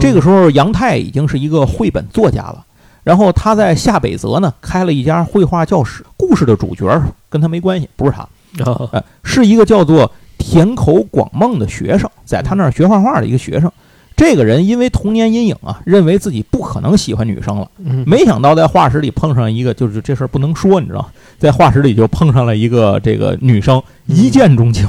[0.00, 2.64] 这个时候杨太已经是一个绘本作家了。
[3.06, 6.04] 然后他在下北泽呢开了一家绘画教室。
[6.16, 8.28] 故事的主角跟他没关系，不是他，
[8.64, 13.70] 呃，是一个叫做田口广梦的学生，在他那儿学画画的一个学生。
[14.16, 17.70] 这个人因为童年阴影啊，认为自己不可能喜欢女生了。
[18.04, 24.84] 没想到在画室里碰上一个，就是这事儿不能说，你知道，在画室里就碰上了一个这个女生，一见钟情。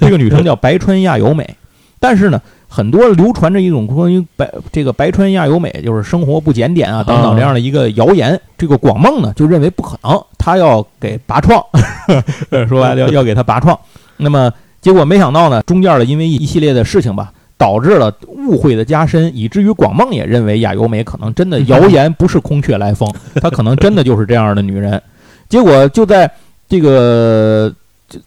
[0.00, 1.56] 这个女生叫白川亚由美，
[1.98, 2.38] 但是呢。
[2.74, 8.40] 很多流传着一种关于白这个白川亚由美就是生活不检点啊等等这样的一个谣言。
[8.58, 11.62] 这个广梦呢就认为不可能，他要给拔创，
[12.68, 13.78] 说白了要 要给他拔创。
[14.16, 23.08] 那么结果没想到呢，中间的因为一系列的事情吧，导致了误会的加深，以至于广梦也认为亚由美可能真的谣言不是空穴来风，
[23.40, 25.00] 她可能真的就是这样的女人。
[25.48, 26.28] 结果就在
[26.68, 27.72] 这个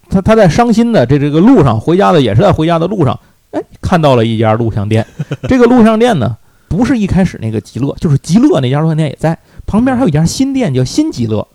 [0.10, 3.20] 他他在伤心的这这个路上回家的也是在回家的路上。
[3.52, 5.06] 哎，看到了一家录像店，
[5.48, 6.36] 这个录像店呢，
[6.68, 11.48] 不是一开始那个极乐，就是极乐那家录像店也在旁边，还有一家新店叫新极乐。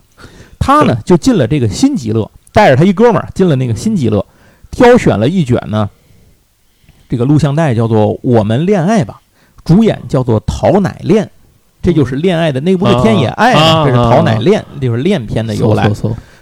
[0.59, 4.25] 他呢就进了这个新极乐，带着他一哥们儿进了那个新极乐，
[4.71, 5.91] 挑选了一卷呢，
[7.09, 9.21] 这个录像带叫做《我们恋爱吧》，
[9.65, 11.29] 主演叫做陶乃恋，
[11.83, 15.91] 这就是恋爱的那部的《天野爱》这是陶乃恋，就是恋片的由来。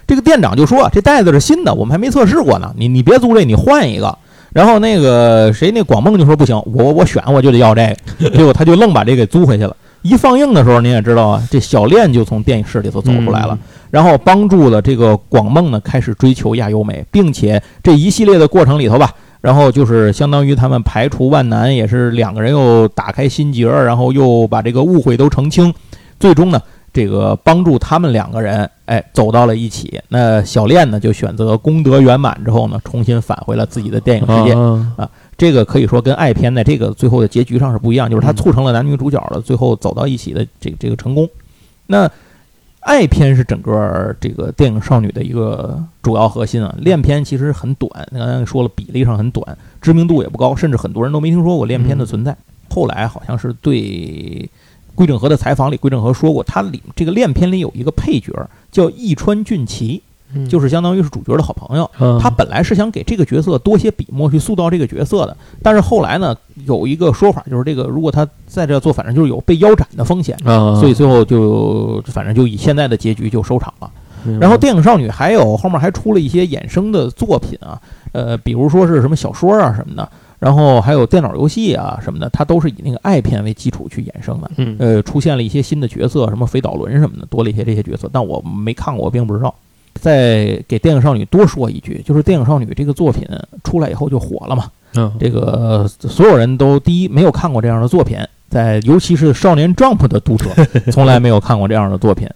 [0.05, 4.15] 这个店长就说：“这袋子是新的，我们还没测试过呢，你你别租这，你换一个。”
[4.53, 9.75] 然后那个谁，那广梦就说不行，我我选我就得要这个， 结果他就愣把这给租回去了。
[10.01, 13.57] 一放映的时候，您也知道啊，这小恋就从电影室里头走出来了，
[13.91, 19.11] 然后帮助了这个广梦呢开始追求亚优美，并且这一系列的过程里头吧，
[19.41, 25.73] 然后就是相当于他们排除万难，也是两个人又打开心结，然后又把这个误会都澄清，
[26.19, 26.59] 最终呢。
[26.93, 29.97] 这个帮助他们两个人，哎，走到了一起。
[30.09, 34.53] 那小恋呢，就选择功德圆满之后呢，重新返回了自己的电影世界
[35.01, 35.09] 啊。
[35.37, 41.29] 这个可以说跟爱片在这个最后的结局上是不一样，就是它促成了男女主角的最后走到一起的这个这个成功。
[41.87, 42.11] 那
[42.81, 46.75] 爱片是整个这个电影少女的一个主要核心啊。
[46.79, 52.35] 恋片其实很短，刚才说了比例上很短，知名度也不高，甚至很多人都没听说过恋片的存在。
[52.69, 54.49] 后来好像是对。
[54.95, 58.33] 归正和的采访里，归正和说过，他里这个恋片里有一个配角
[58.71, 60.01] 叫义川俊奇，
[60.49, 61.89] 就是相当于是主角的好朋友。
[62.19, 73.89] 他本来是想给这个角色多些笔墨去塑造这个角色的，但是后来呢，有一个说法就是这个如果他在这做，反正就是有被腰斩的风险，所以最后就反正就以现在的结局就收场了。
[74.39, 80.07] 然后电影少女还有后面还出了一些衍生的作品啊，呃，比如说是什么小说啊什么的。
[80.41, 84.49] 然后还有电脑游戏啊什么的，它都是以那个爱片为基础去衍生的。
[84.57, 89.53] 嗯，呃，出现了一些新的角色，什么飞岛轮什么的，多了一些这些角色，但我没看过，我并不知道。
[89.93, 93.23] 再给电影少女多说一句，就是电影少女这个作品
[93.63, 94.65] 出来以后就火了嘛。
[94.95, 98.17] 嗯，这个所有人都第一没有看过这样的作品，
[98.49, 100.49] 在尤其是少年 Jump 的读者
[100.91, 102.27] 从来没有看过这样的作品。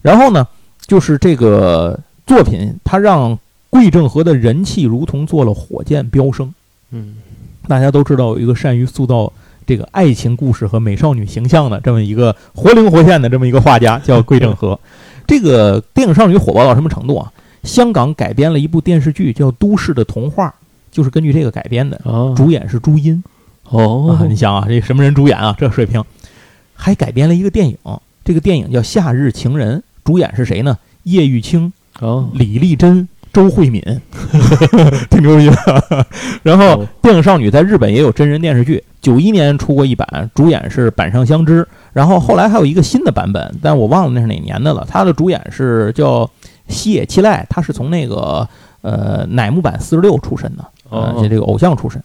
[0.00, 0.44] 然后呢，
[0.84, 1.96] 就是这个
[2.26, 3.38] 作品，它让
[3.70, 6.52] 桂正和的人气如同做了火箭飙升。
[6.90, 7.14] 嗯。
[7.68, 9.32] 大家都知道有一个善于塑造
[9.66, 14.78] 这个爱情故事和美少女形象的这么一个活灵活现的这么一个画家，叫桂正和。
[15.26, 17.32] 这个电影少女火爆到什么程度啊？
[17.62, 20.48] 香港改编了一部电视剧叫《都市的童话》，
[20.90, 22.00] 就是根据这个改编的，
[22.36, 23.22] 主演是朱茵。
[23.68, 25.54] 哦，你想啊，这什么人主演啊？
[25.56, 26.02] 这水平，
[26.74, 27.78] 还改编了一个电影，
[28.24, 30.76] 这个电影叫《夏日情人》，主演是谁呢？
[31.04, 33.08] 叶玉卿、哦李丽珍。
[33.32, 33.82] 周慧敏，
[35.08, 36.06] 挺牛逼的。
[36.42, 41.66] 然后，电影少女在日本也有真人电视剧，九一年出过一版，主演是板上香织。
[41.94, 44.86] 然后后来还有一个新的版本，但我忘了那是哪年的了。
[44.86, 46.28] 他的主演是叫
[46.68, 48.46] 西野七濑，他是从那个
[48.82, 52.02] 呃乃木坂四十六出身的，呃，这个偶像出身。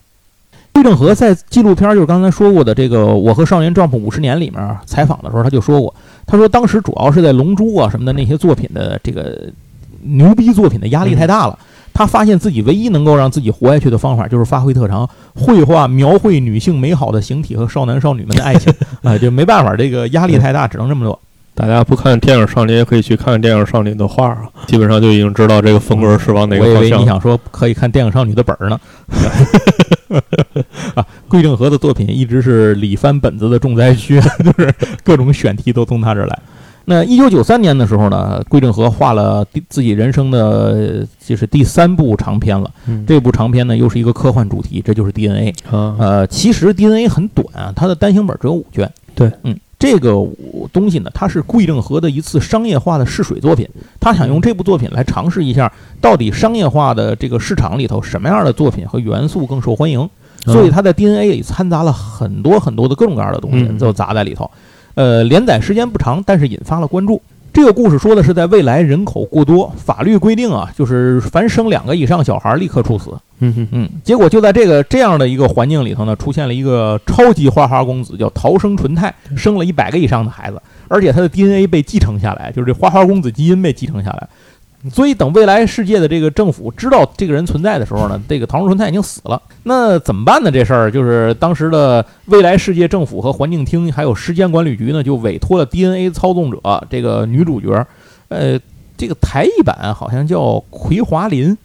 [0.74, 5.92] 魏正和在纪录片就是刚才说过的这个《我和少年 Jump 五十年》里面采访的时候，他就说过，
[6.24, 9.50] 他说当时主要是在《龙珠》啊什么的那些作品的这个。
[10.02, 11.58] 牛逼作品的压力太大了，
[11.92, 21.18] 他发现自己唯一能够让自己活下去的方法就是发挥特长，绘画描绘女性美好的形体和少男少女们的爱情 啊，就没办法，这个压力太大，只能这么做。
[21.54, 26.80] 大家不看电影少年，也可以去看电影少女的画啊，基本上就已经知道这个风格是往哪个方向。
[26.82, 28.78] 我以为你想说可以看电影少女的本儿呢。
[30.94, 36.38] 啊，桂正和的作品一直是李翻本子的重灾区， 就是各种选题都从他这儿来。
[36.90, 42.70] 那一九九三年的时候呢，桂正和画了第自己人生的就是第三部长篇了。
[43.06, 45.54] 这部长篇呢，又是一个科幻主题，这就是 DNA。
[45.70, 48.90] 呃，其实 DNA 很短啊，它的单行本只有五卷。
[49.14, 50.12] 对，嗯，这个
[50.72, 53.68] 东西呢，它是桂正和的一次商业化的试水作品。
[54.00, 55.70] 他想用这部作品来尝试一下，
[56.00, 60.08] 到底商业化的这个市场里头什么样的作品和元素更受欢迎。
[60.46, 64.50] 所以他在 DNA 里掺杂了很多很多的各种各样的东西，就砸在里头。
[64.98, 67.22] 呃，连载时间不长，但是引发了关注。
[67.52, 73.12] 这个故事说的是在未来人口过多，法律规定啊，就是凡生两个以上小孩立刻处死。
[73.38, 73.88] 嗯嗯嗯。
[74.02, 84.28] 结果就在这个这样的一个环境里头呢，出现了一个超级花花公子，叫逃生纯太，生了一百个以上的孩子，而且他的 DNA 被继承下来，就是这花花公子基因被继承下来。
[84.92, 89.42] 所以，等未来世界的这个政府知道这个人存在的时候呢，这个唐生纯太已经死了。
[89.64, 90.52] 那怎么办呢？
[90.52, 97.84] 这事儿就是当时的未来世界政府和环境厅还有时间管理局呢，就委托了 DNA 操纵者这个女主角，
[98.28, 98.56] 呃，
[98.96, 101.58] 这个台译版好像叫葵华林，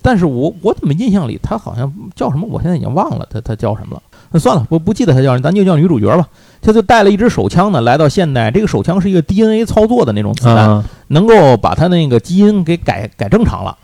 [0.00, 2.48] 但是我我怎么印象里她好像叫什么？
[2.50, 4.02] 我现在已经忘了她她叫什么了。
[4.32, 6.26] 那算了，我不记得她叫人，咱就叫女主角吧。
[6.60, 8.50] 他就带了一支手枪呢，来到现代。
[8.50, 13.76] 这个手枪是一个 DNA 操作的那种子弹，能够把他那个基因给改改正常了。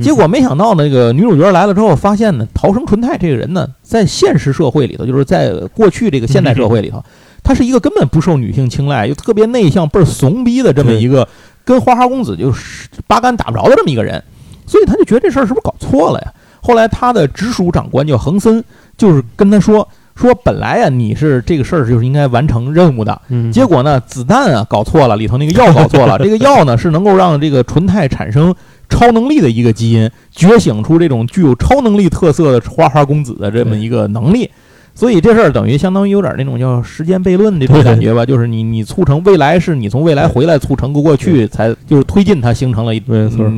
[0.00, 7.02] 结果没想到那个女主角来了之后，发现呢，逃生纯太这个人呢，在现实社会里头，就是在过去这个现代社会里头，
[7.42, 11.26] 他是一个根本不受女性青睐，又特别内向、倍儿怂逼的这么一个，
[11.64, 14.22] 跟花花公子就是八竿打不着的这么一个人。
[14.66, 16.32] 所以他就觉得这事儿是不是搞错了呀？
[16.62, 18.62] 后来他的直属长官叫恒森，
[19.00, 19.88] 就是跟他说。
[20.16, 23.18] 说本来啊，你是这个事儿就是应该完成任务的，
[23.50, 26.18] 结果呢，子弹啊搞错了，里头那个药搞错了。
[26.22, 28.54] 这个药呢是能够让这个纯太产生
[28.90, 34.50] 超能力的一个基因，觉醒出这种具有超能力特色的花花公子的这么一个能力。
[34.94, 43.02] 所以这事儿等于相当于有点那种叫时间悖论这种感觉吧，就是你你促成未来是你从未来回来促成个过去，才就是推进它形成了一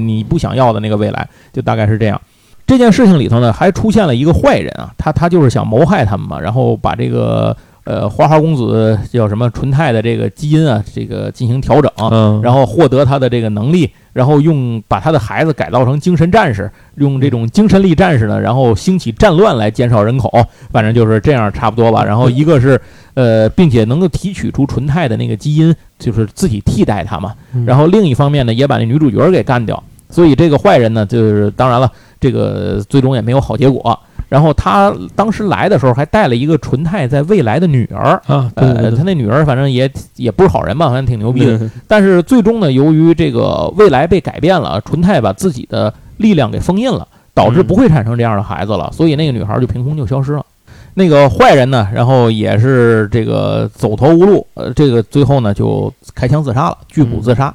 [0.06, 2.20] 你不想要的那个未来，就大概是这样。
[2.66, 7.54] 这件事情里头呢，还出现了一个坏人啊，他他就是想谋害他们嘛，然后把这个
[7.84, 20.30] 呃花花公子叫什么纯太的这个基因啊，这个进行调整，然后获得他的这个能力，然后用把他的孩子改造成精神战士，用这种精神力战士呢，然后兴起战乱来减少人口，
[20.70, 22.04] 反正就是这样差不多吧。
[22.04, 22.80] 然后一个是
[23.14, 27.34] 呃，并且能够提取出纯太的那个基因，就是自己替代他嘛。
[27.66, 29.82] 然后另一方面呢，也把那女主角给干掉。
[30.08, 31.90] 所以这个坏人呢，就是当然了。
[32.22, 33.98] 这个最终也没有好结果。
[34.28, 41.70] 然后他当时来的时候还带了一个纯太在未来的女儿啊，呃，他那女儿反正也也不是好人吧，反正挺牛逼的。
[41.86, 50.46] 但是最终呢，由于这个未来被改变了，纯太把自己的力量给封印了，导致不会产生这样的孩子了，所以那个女孩就凭空就消失了。
[50.94, 57.54] 那个坏人呢，然后也是这个走投无路，呃，这个最后呢就开枪自杀了，拒捕自杀。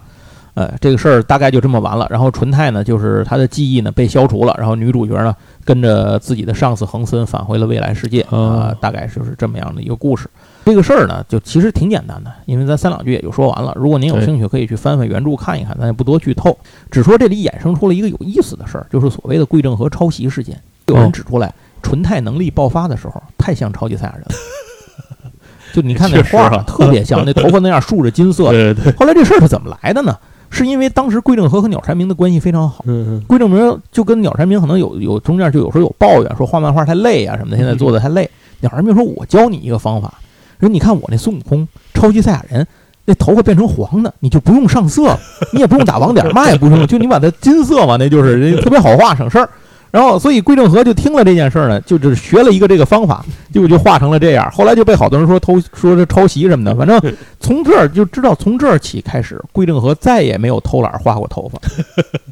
[0.57, 2.07] 呃，这个事儿大概就这么完了。
[2.09, 4.55] 然后纯太呢，就是他的记忆呢被消除了。
[4.57, 10.27] 然后女主角呢，跟着自己的上司恒森返回了未来世界啊，大概就是这么样的一个故事。
[10.65, 13.71] 这个事儿呢，就其实挺简单的，因为咱三两句也就说完了。
[13.75, 16.57] 如果您有兴趣，可以去翻翻原著看一看，咱也不多剧透。
[16.89, 20.59] 只说这里衍生出了一个有意思的事儿，就是所谓的贵正和抄袭事件。
[20.87, 21.53] 有人指出来，
[21.83, 25.31] 纯太能力爆发的时候，太像超级赛亚人了。
[25.71, 28.49] 就你看那画，特别像那头发那样竖着金色。
[28.51, 28.91] 对对。
[28.93, 30.17] 后来这事儿是怎么来的呢？
[30.49, 32.83] 是因为当时桂正和和鸟山明的关系非常好。
[32.87, 38.29] 嗯桂正明就跟鸟山明可能有有中间就有时候有抱怨，说画漫画太累啊什么的，现在做的太累。
[38.59, 40.13] 鸟山明说：“我教你一个方法，
[40.59, 42.65] 说你看我那孙悟空超级赛亚人。”
[43.09, 45.17] 那头发变成黄的，你就不用上色，
[45.53, 49.49] 你也不用打网点，嘛也不用，就你把它金色嘛，那就是特别好画，省事儿。
[49.97, 54.47] 然后，所以桂正和就听了这件事儿呢，就只学了一个这个方法，结果就画成了这样。
[54.51, 56.75] 后来就被好多人说偷，说是抄袭什么的。
[56.75, 57.01] 反正
[57.39, 61.59] 从这儿就知道，从这儿起开始，桂正和再也没有偷懒画过头发。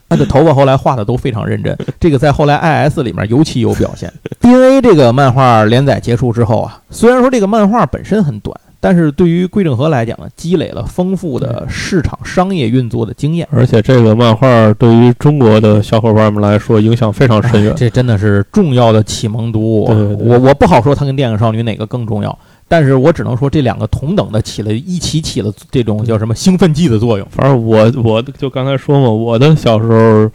[0.07, 4.13] 他的头发后来画的都非常认真，这个在后来 IS 里面尤其有表现。
[4.39, 8.55] DNA 这个漫画连载结束之后啊，虽然说这个漫画本身很短。
[8.85, 17.73] 但是对于桂正和来讲呢，积累了丰富的市场商业运作的经验，而且这个漫画对于中国的小伙伴们来说影响非常深远。
[17.75, 19.87] 这真的是重要的启蒙读物。
[19.87, 27.27] 对对我我不好说它跟电影少女哪个更重要，但是我只能说这两个同等的起了一起起了这种叫什么兴奋剂的作用。
[27.31, 30.29] 反正我我就刚才说嘛，我的小时候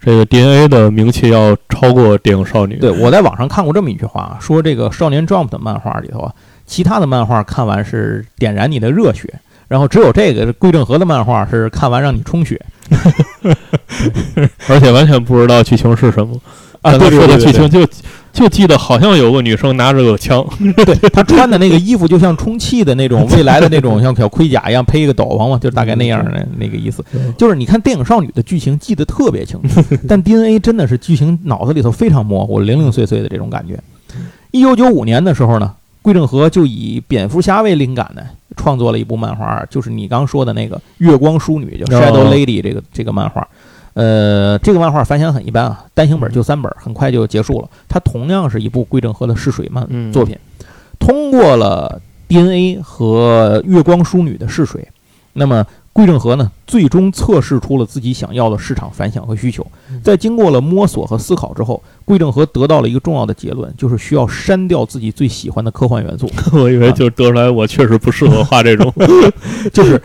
[0.00, 2.76] 这个 DNA 的名气要超过电影少女。
[2.76, 6.32] 对我在网上看过这么一句话，说这个少年 Jump 的漫画里头啊。
[6.66, 9.32] 其他的漫画看完是点燃你的热血，
[9.68, 12.60] 然后只有这个桂正和的漫画是看完让你充血，
[14.68, 16.38] 而且完全不知道剧情是什么
[16.82, 16.96] 啊！
[16.98, 17.86] 对说的剧情就
[18.32, 20.44] 就记得好像有个女生拿着个枪，
[20.84, 27.04] 对她穿的那个衣服就像充气的那种未来的那种像小盔甲一样，配一个斗篷嘛，就大概那样的那个意思。
[27.38, 33.78] 就是你看电影少女的剧情记得特别清楚，但 DNA 真的是剧情脑子里头非常模糊，零零碎碎的这种感觉。
[34.50, 35.72] 一九九五年的时候呢。
[36.06, 38.22] 桂正和就以蝙蝠侠为灵感呢，
[38.56, 43.48] 创作了一部漫画，就是你刚说的那个月光淑女，就 Shadow Lady 这个这个漫画。
[43.94, 47.68] 呃，这个漫画反响很一般啊，单行本就三本，很快就结束了。
[47.88, 50.38] 它同样是一部桂正和的试水漫作品，
[51.00, 54.86] 通过了 DNA 和月光淑女的试水，
[55.32, 55.66] 那么。
[55.96, 59.66] 桂正和呢，最终测试出了自己想要的市场反响和需求。
[60.04, 66.30] 在经过了摸索和思考之后，桂正和得到了一个重要的结论，就是需要删掉自己最喜欢的科幻元素。
[66.56, 68.90] 我以为就得出来，我确实不适合画这种。
[69.74, 70.00] 就是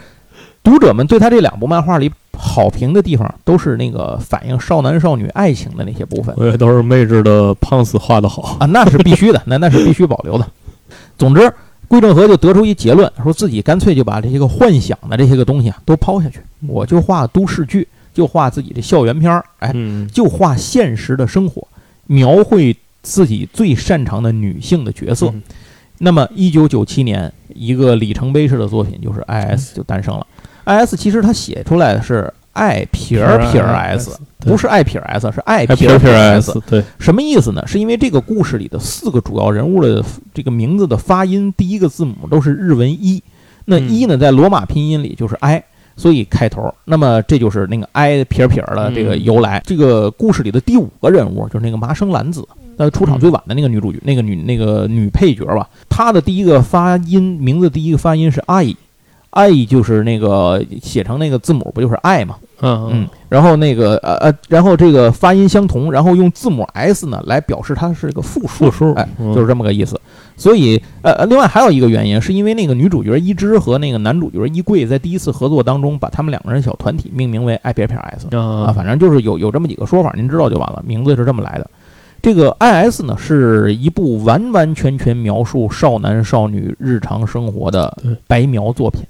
[0.61, 6.35] 读者们对他这两部漫画里好评的地方，都是那个反映少男少女爱情的那些部分。
[6.37, 10.45] 我也都是妹纸的胖子画的好啊，那是必须的，那那是必须保留的。
[11.17, 11.49] 总之。
[11.87, 19.75] 桂正和就得出一结论，说自己干脆就把这些个幻想的这些个东西啊都抛下去，我就画都市剧，就画自己的校园片儿，哎，
[20.09, 21.67] 就画现实的生活，
[22.11, 25.33] 描绘自己最擅长的女性的角色。
[25.99, 30.27] 那么，一九九七年，一个里程碑式的作品就是《I.S.》就诞生了。
[30.65, 30.97] I.S.
[30.97, 32.33] 其实它写出来的是。
[32.53, 36.61] I 撇撇 S 不是 I 撇 S，是 I 撇撇 S。
[36.69, 37.65] 对，什么意思呢？
[37.65, 40.03] 是因为这个故事里的四个主要人物的
[40.33, 43.23] 这个名字的发音，第一个字母都是日文一，
[43.63, 45.63] 那一呢，在罗马拼音里就是 I，
[45.95, 46.73] 所以开头。
[46.85, 49.61] 那么这就是那个 I 撇撇的这个由来。
[49.65, 55.69] 这个故事里的第五个人物就是那个麻生兰子，那出场最晚的那个女主角，那个女那个女配角吧。
[55.89, 58.75] 她的第一个发音名字第一个发音是 I。
[59.33, 62.35] I 就是那个写成那个字母不就是 I 吗？
[62.59, 69.97] 嗯嗯，然后那个呃呃，然后这个发音相同，然后用字母 S 呢来表示它是一个复数，复数，哎，就是这么个意思。
[70.41, 80.83] 所以呃呃，另外还有一个原因，是因为那个女主角一枝和那个男主角一贵在第一次合作当中，把他们两个人小团体命名为 I 撇撇 S 啊，反正就是有有这么几个说法，您知道就完了。
[80.83, 81.69] 名字是这么来的。
[82.23, 89.03] 这个 I S 呢，是一部完完全全描述少男少女日常生活的白描作品。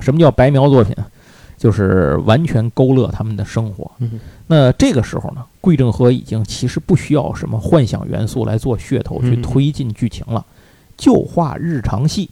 [0.00, 0.92] 什么叫白描作品？
[1.56, 3.90] 就是完全勾勒他们的生活。
[4.48, 10.44] 那这个时候呢，桂正和已经其实不需要什么幻想元素来做噱头去推进剧情了，
[10.96, 12.30] 就画日常戏，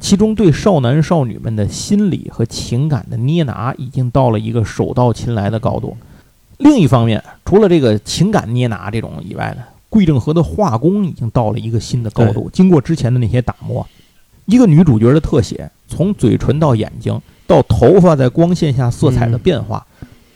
[0.00, 5.96] 其中对少男少女们的心理和情感的捏拿已经到了一个手到擒来的高度。
[6.58, 12.48] 另一方面，除了这个情感捏拿这种以外呢，桂正和的画工已经到了一个新的高度。
[12.52, 13.86] 经过之前的那些打磨。
[14.46, 19.86] 一个女主角的特写，从嘴唇到眼睛到头发在光线下色彩的变化，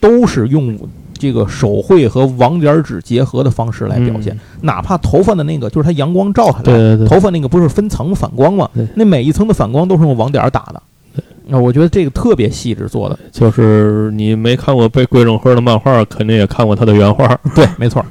[0.01, 0.79] 都是用
[1.19, 4.39] 这个手绘和网点纸结合的方式来表现。
[4.63, 8.71] 哪怕头发的那个，就是它阳光照下来，头发那个不是分层反光吗？
[8.95, 10.83] 那每一层的反光都是用网点打的。
[11.51, 13.19] 那我觉得这个特别细致做的。
[13.33, 17.27] 就是你没看过被桂正和的漫画，肯定也看过他的原画。
[17.55, 18.05] 对，没错。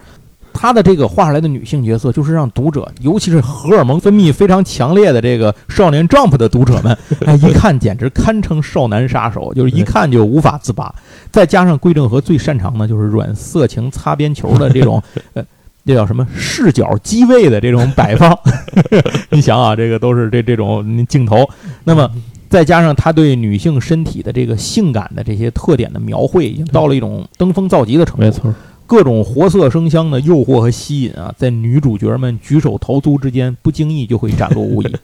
[0.57, 6.97] 他的这个画出来的女性角色，就是让读者，尤其是荷尔蒙分泌非常强烈的这个少年 Jump 的读者们，
[7.27, 10.93] 哎，一看简直堪称少男杀手，就是一看就无法自拔。
[11.31, 15.01] 再加上桂正和最擅长的就是软色情擦边球的这种，
[15.33, 15.45] 呃，
[15.85, 18.35] 这叫什么视角机位的这种摆放。
[19.29, 21.47] 你想啊，这个都是这这种镜头。
[21.83, 22.09] 那么
[22.49, 28.21] 再加上他对女性身体的这个性感的这些特点的描绘，已经到了一种登峰造极的程度。
[28.21, 28.53] 没错，
[28.87, 34.95] 各种活色生香的诱惑和吸引啊，在女主角们举手投足之间，不经意就会展露无遗。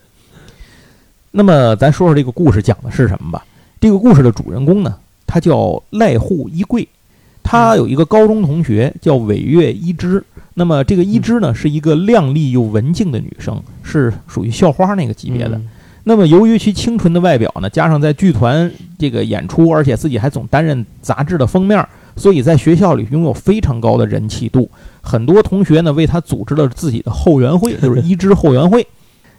[1.32, 3.46] 那么，咱说说这个故事讲的是什么吧。
[3.82, 4.96] 这个故事的主人公呢，
[5.28, 6.88] 他叫濑户一贵，
[7.44, 10.24] 他有一个高中同学叫尾月一枝。
[10.54, 15.60] 那么，这个一枝呢，是一个靓丽又文静的女生，是属于校花那个级别的。
[16.06, 21.86] 那么，由于其清纯的外表呢，加上在剧团这个演出，而且自己还总担任杂志的封面，
[22.16, 24.70] 所以在学校里拥有非常高的人气度。
[25.02, 28.86] 很多同学呢，为他组织了自己的后援会， 就是一枝后援会。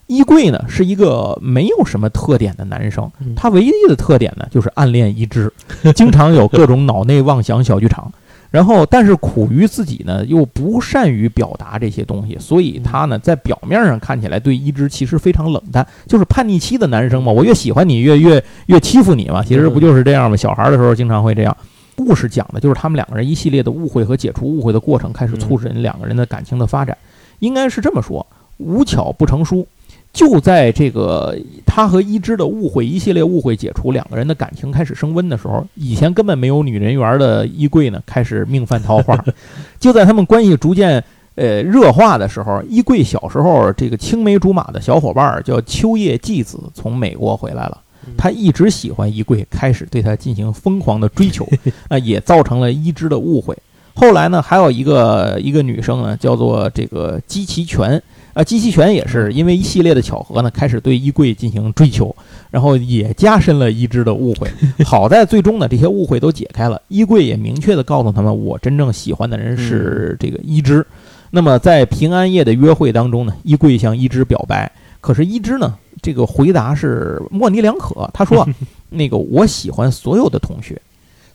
[0.06, 5.50] 衣柜呢是一个没有什么特点的男生，他唯一的特点呢就是暗恋一枝，
[5.94, 8.12] 经常有各种脑内妄想小剧场。
[8.50, 17.32] 然后，但是苦于自己呢又不善于表达这些东西，所以他呢在表面上看起来对一枝其实非常冷淡，就是叛逆期的男生嘛。
[17.32, 19.42] 我越喜欢你，越越越欺负你嘛。
[19.42, 20.36] 其实不就是这样吗？
[20.36, 21.56] 小孩的时候经常会这样。
[21.96, 26.96] 故事讲的就是他们两个人一系列的误会和解除误会的过程，开始促使人两个人的感情的发展。
[27.40, 28.26] 应该是这么说：
[28.58, 29.66] 无巧不成书。
[30.12, 31.36] 就在这个
[31.66, 39.24] 他和一枝的误会一系列误会解除，两个人的感情开始升温的时候，以前根本没有女人缘的衣柜呢，开始命犯桃花。
[39.80, 41.02] 就在他们关系逐渐
[41.34, 47.80] 呃热化的时候，衣柜小时候这个青梅竹马的小伙伴叫秋叶纪子从美国回来了，
[48.16, 51.48] 他一直喜欢衣柜，开始对他进行疯狂的追求，
[51.88, 53.56] 啊，也造成了一枝的误会。
[53.94, 58.02] 后来呢，还有一个一个女生呢，叫做这个姬其泉。
[58.32, 62.12] 啊，姬其权也是因为一系列的巧合呢，开始对衣柜进行追求，
[62.50, 64.50] 然后也加深了一枝的误会。
[64.84, 70.84] 好在最终呢，这些误会都解开了，衣柜也明确的告诉他们，我真正喜欢的人是这个一枝。
[71.30, 74.68] 那么在平安夜的约会当中呢，衣柜向一枝表白，
[75.04, 78.08] 可是一只呢，这个回答是模棱两可。
[78.14, 78.48] 他说
[78.88, 80.80] ：“那个我喜欢所有的同学。”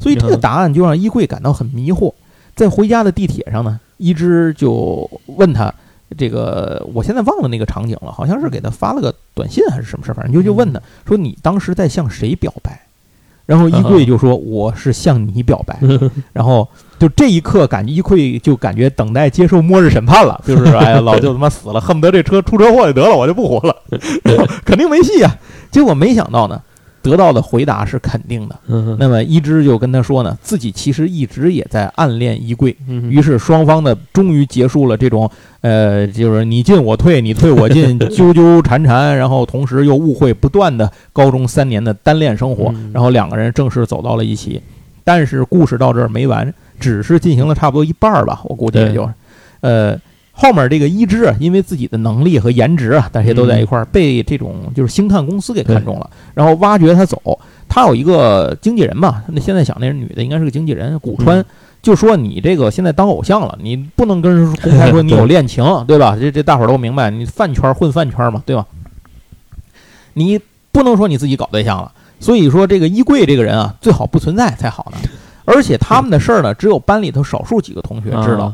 [0.02, 2.12] 所以这个答案就让衣柜感到很迷惑。
[2.56, 5.72] 在回家的地铁上呢，一只就问他。
[6.18, 12.82] 这个我现在忘了那个场景了，好像是给他发了个短信还是什么事儿，反正就就问他说：“你当时在向谁表白？”
[13.50, 15.76] 然后衣柜就说：“我是向你表白。
[16.32, 16.70] ”然后
[17.00, 23.76] 就这一刻，感觉衣柜就感觉等待接受末日审判了， 就是哎呀， 老舅他妈死了，恨不得这车出车祸就得了，我就不活了，
[24.64, 25.36] 肯定没戏啊！
[25.72, 26.62] 结果没想到呢。
[27.02, 28.60] 得到的回答是肯定的。
[28.98, 32.76] 那么一枝就跟他说呢，自己其实一直也在暗恋衣柜。
[33.10, 35.30] 于是双方呢，终于结束了这种
[35.62, 42.74] 呃，就是你进我退，你退我进， 纠纠缠缠，然后同时又误会不断的高中三年的单恋生活。
[42.94, 44.62] 然后两个人正式走到了一起。
[45.04, 49.10] 但是故事到这儿没完，只是进行了差不多一半儿吧，我估计也就，
[49.62, 49.98] 呃。
[50.42, 57.38] 后面这个一枝啊，因为自己的能力和颜值啊，大家都在一块儿，被这种就是星探公司给看中了，然后挖掘他走。
[57.68, 61.44] 他有一个经纪人嘛，那现在想那是女的，应该是个经纪人，古川，
[61.82, 66.16] 就说你这个现在当偶像了，你不能跟人公开说你有恋情， 对吧？
[66.18, 68.66] 这这大伙儿都明白，你饭圈混饭圈嘛，对吧？
[70.14, 70.40] 你
[70.72, 74.98] 不能说你自己搞对象了，所以说这个衣柜这个人啊，最好不存在才好呢。
[75.44, 78.54] 而且他们的事儿呢，只有班里头少数几个同学知道。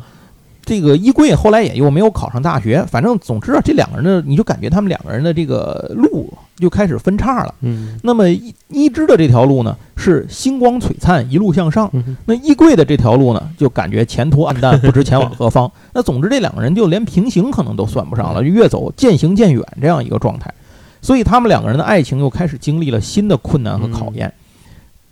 [0.66, 7.54] 这个衣柜后来也又没有考上大学，反正总之啊，这两个人的，你就感觉他们两个人的这个路就开始分叉了。
[7.62, 11.88] 嗯，那么一一枝的这条路呢是星光璀璨，一路向上；
[12.26, 15.72] 那衣柜的这条路呢就感觉前途暗淡，不知前往何方。
[15.94, 20.52] 那总之这两个人就连平行可能都算不上了，就越走渐行渐远这样一个状态。
[21.02, 24.34] 所以他们两个人的爱情又开始经历了新的困难和考验。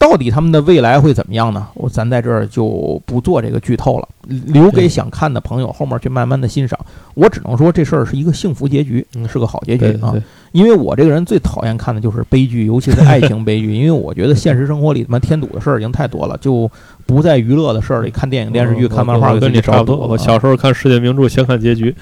[0.04, 1.66] 到底他们的未来会怎么样呢？
[1.76, 4.08] 我咱在这儿就不做这个剧透了，
[4.47, 6.78] 留给想看的朋友后面去慢慢的欣赏。
[7.14, 10.14] 我只能说这事儿是一个幸福结局，是个好结局啊。
[10.51, 13.74] 因为我这个人最讨厌看的就是悲剧，尤其是爱情悲剧。
[13.74, 16.70] 因为我觉得现实生活里他妈添堵的事儿已经太多了，就
[17.06, 19.95] 不在娱乐的事儿里看电影、电视剧、看漫画跟你差不多。
[19.95, 21.95] 我小时候看世界名著，先看结局，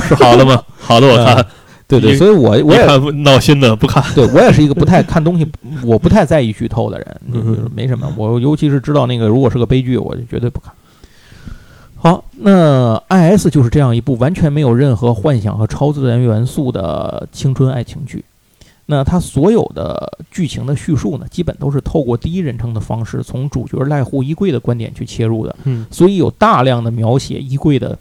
[0.00, 0.62] 是好的吗？
[0.78, 1.46] 好的，我 看。
[2.00, 4.02] 对对，所以我我也闹心的不看。
[4.14, 5.46] 对我也是一个不太看东西，
[5.84, 7.20] 我不太在意剧透的人，
[7.74, 8.12] 没什么。
[8.16, 10.72] 我尤其是知道那个如果是个悲剧，我就绝对不看。
[11.96, 18.24] 好，那 I S 就是这样一部完全没有任何幻想和超自然元素的青春爱情剧。
[18.86, 25.54] 那它所有的剧情的叙述呢，基本都是透过第一人称的方式，从主角濑户衣柜的观点去切入的。
[25.62, 27.96] 嗯，所以有大量的描写衣柜的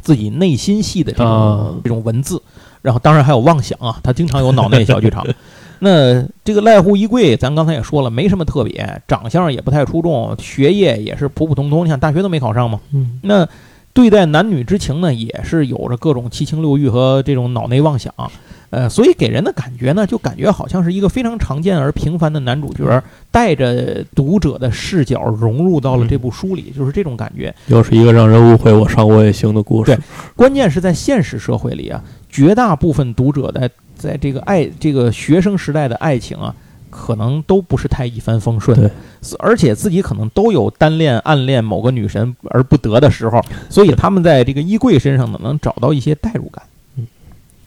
[0.00, 2.40] 自己内心戏的这种这种文字。
[2.86, 5.26] 然后当然还有妄想啊，他经常有脑内小剧场。
[5.80, 11.84] 那这个濑户一贵，咱刚才也说了，没什么特别，长相也不太出众，学业也是普普通通。
[11.84, 12.78] 你看大学都没考上嘛。
[12.92, 13.18] 嗯。
[13.22, 13.44] 那
[13.96, 18.12] 对待男女之情呢，也是有着各种七情六欲和这种脑内妄想。
[18.68, 27.54] 呃，所以给人的感觉呢，就感觉好像是一个非常常见而平凡的男主角，带着读者的视角融入到了这部书里，就是这种感觉。
[27.68, 29.96] 又是一个让人误会我伤我也行的故事。
[29.96, 30.04] 对，
[30.36, 36.54] 关键是在现实社会里啊，绝大部分读者在在这个爱这个学生时代的爱情啊，
[36.96, 38.74] 可能都不是太一帆风顺。
[38.78, 38.90] 对，
[39.38, 46.64] 而且自己可能都有单恋、暗恋某个女神而不得的时候，所以他们在这个衣柜身上呢，能找到一些代入感。
[46.96, 47.06] 嗯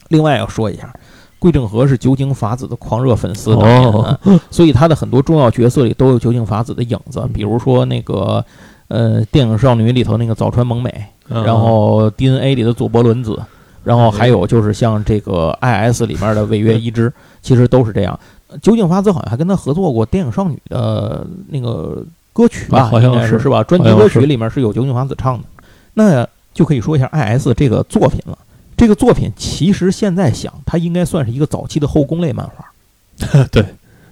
[0.10, 0.92] 另外要说一下，
[1.38, 3.56] 桂正和是酒井法子的狂热粉丝，
[4.50, 7.30] 所以他的很多重要角色里都有酒井法子的影子。
[7.32, 8.44] 比如说那个，
[8.88, 10.92] 呃，电影少女里头那个早川萌美，
[11.28, 13.40] 然后 DNA 里的佐伯伦子，
[13.84, 17.14] 然后还有就是像这个 IS 里面的尾约一之，
[17.44, 18.20] 其实都是这样。
[18.62, 22.86] 酒井法子好像还跟他合作过电影少女的那个歌曲吧？
[22.86, 23.64] 好像是是吧？
[23.64, 25.46] 专辑歌曲里面是有酒井法子唱的。
[25.94, 28.38] 那就可以说一下 IS 这个作品了。
[28.78, 33.66] 这个作品其实现在想，它应该算是一个早期的后宫类漫画， 对，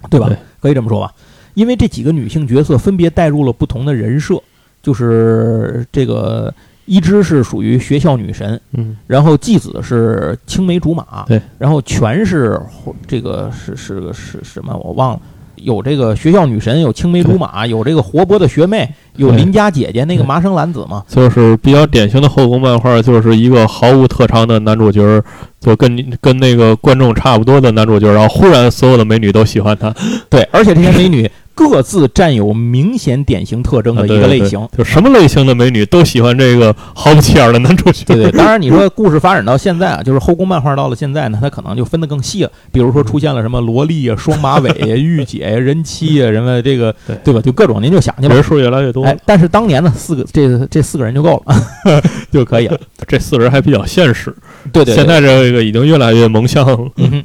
[0.09, 0.29] 对吧？
[0.59, 1.13] 可以这么说吧，
[1.53, 4.41] 因为这几个女性角色分别带入了不同的人设，
[4.83, 6.53] 就是这个
[6.87, 12.59] 一只是属于学校女神，嗯，然后继子是青梅竹马，对，然后全是
[13.05, 15.21] 这个是是个是什么我忘了。
[15.57, 25.21] 有这个学校女神，有青梅竹马，有这个活泼的学妹，有邻家姐姐，那个麻生兰子嘛，就是比较典型的后宫漫画，就是一个毫无特长的男主角，
[25.59, 29.93] 就跟跟那个观众差不多的男主角，然后忽然所有的美女都喜欢他，
[30.29, 31.29] 对，而且这些美女。
[31.57, 38.05] 各自占有明显典型特征的一个类型，就什么类型的美女都喜欢这个毫不起眼的男主角。
[38.05, 42.51] 对对，当然你说 故事发展到现在啊，就是后宫漫画到了现在呢，它可能就分得更细了。
[42.71, 46.95] 比如说出现了什么萝莉啊、双马尾啊、御姐呀、人妻啊，什么这个
[47.25, 47.41] 对吧？
[47.41, 48.35] 就各种您就想去吧。
[48.35, 49.03] 人数越来越多。
[49.03, 51.55] 哎，但是当年呢，四个这这四个人就够了，
[52.31, 52.79] 就可以了。
[53.07, 54.31] 这四个人还比较现实。
[54.71, 54.93] 对对。
[54.93, 56.63] 现在这个已经越来越萌像。
[56.97, 57.23] 嗯哼，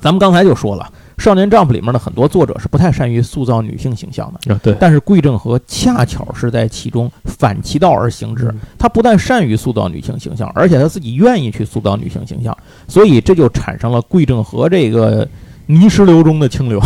[0.00, 0.88] 咱们刚才就说了。
[1.22, 4.74] 少年 Jump 里面的很多作者是不太善于塑造女性形象的，对。
[4.80, 12.56] 但是桂正和恰巧是在其中反其道而行之，他不但善于塑造女性形象，而且他自己愿意去塑造女性形象，
[12.88, 15.26] 所以这就产生了桂正和这个
[15.66, 16.82] 泥石流中的清流。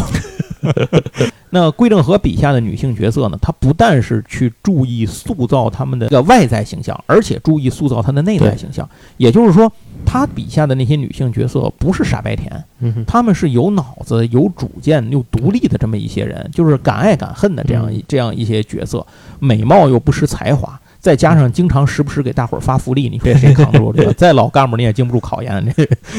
[1.51, 3.39] 那桂正和笔下的女性角色呢？
[3.41, 8.89] 她不但是去注意塑造她们的个外在形象，而且注意塑造她的内在形象。
[9.17, 9.73] 也就是说，
[10.05, 12.65] 她笔下的那些女性角色不是傻白甜，
[13.07, 19.07] 她们是有脑子、有主见、又独立的这么一些人，就是敢爱敢恨的这样这样一些角色，
[19.39, 24.13] 美貌又不失才华，再加上经常时不时给大伙儿发福利，你说谁扛得住这个？
[24.15, 25.75] 再老干部你也经不住考验，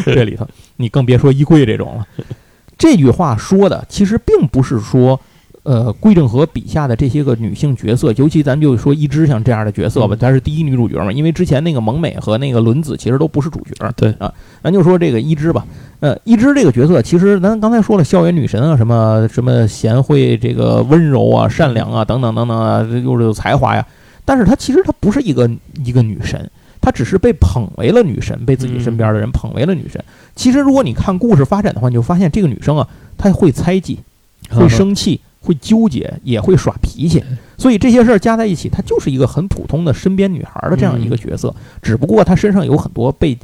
[0.06, 2.08] 这这里头你更别说衣柜这种了。
[2.78, 5.20] 这句话说的其实并不是说，
[5.64, 11.12] 呃，桂正和笔下的这些个女性角色，尤其咱就说一枝像这样的角色吧，她是第一女主角嘛。
[11.12, 13.92] 因为之前那个萌美和那个轮子其实都不是主角。
[13.96, 14.32] 对啊，
[14.64, 15.66] 咱就说这个一枝吧。
[16.00, 23.86] 呃，一枝这个角色，其实咱刚才说了，校园女神啊，什么什么贤惠、这个温柔啊、善良啊，等等等等啊，又是有才华呀。
[24.24, 25.50] 但是她其实她不是一个
[25.84, 26.50] 一个女神。
[26.80, 30.02] 她只是被捧为了女神，被自己身边的人捧为了女神。
[30.38, 34.00] 其实，如果你看故事发展的话，你就发现这个女生啊，她会猜忌，
[34.52, 37.24] 会生气，会纠结，也会耍脾气。
[37.58, 41.54] 所以这些事儿加在一起，她就是一个很普通的身边女孩的这样一个角色。
[41.82, 43.36] 只不过她身上有很多被，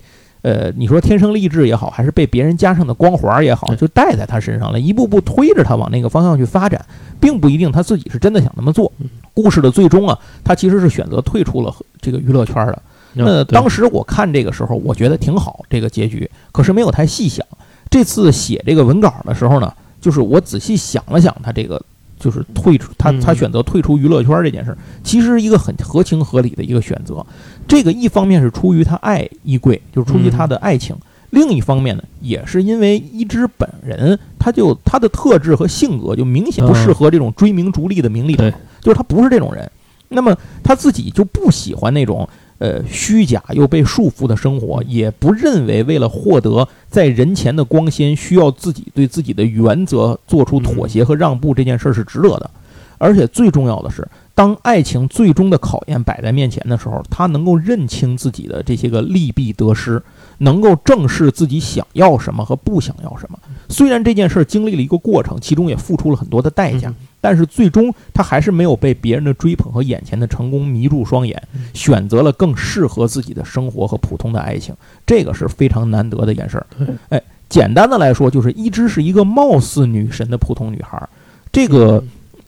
[0.44, 6.86] 呃，你说天生丽质也好，还是被别人加上的光环也好，就带在她身上了，一步步推着她往那个方向去发展，
[7.20, 8.91] 并不一定她自己是真的想那么做。
[9.34, 12.80] 故事的最终啊，她其实是选择退出了这个娱乐圈的。
[13.14, 17.45] 那当时我看这个时候，我觉得挺好，这个结局，可是没有太细想。
[17.89, 21.80] 这次写这个文稿的时候呢，就是我仔细想了想，他这个
[22.20, 27.24] 就是退出，他他选择退出娱乐圈这件事，其实是一个很合情合理的一个选择。
[27.68, 30.95] 这个一方面是出于他爱衣柜，就是出于他的爱情；
[31.30, 38.51] 另一方面呢，也是因为一之本人，他就他的特质和性格就明显不适合这种追名逐利的名利场，
[38.82, 39.70] 就是他不是这种人。
[40.09, 42.28] 那么他自己就不喜欢那种。
[42.64, 52.49] 呃，虚假又被束缚的生活，也不认为为了获得在人前的光鲜，需要自己对自己的原则做出妥协和让步，这件事儿是值得的。
[52.97, 60.01] 而且最重要的是，当爱情最终的考验摆在面前的时候，他能够认清自己的这些个利弊得失，
[60.38, 63.38] 能够正视自己想要什么和不想要什么。
[63.68, 66.93] 虽然这件事儿经历了一个过程，其中也付出了很多的代价。
[67.24, 71.41] 但是最终，他还是没有被别人的追捧和眼前的成功迷住双眼，
[71.74, 76.67] 选择了更适合自己的生活和普通的爱情，这个是非常难得的一件事儿。
[77.07, 81.01] 哎，简单的来说，就是一只是一个貌似女神的普通女孩，
[81.49, 82.03] 这个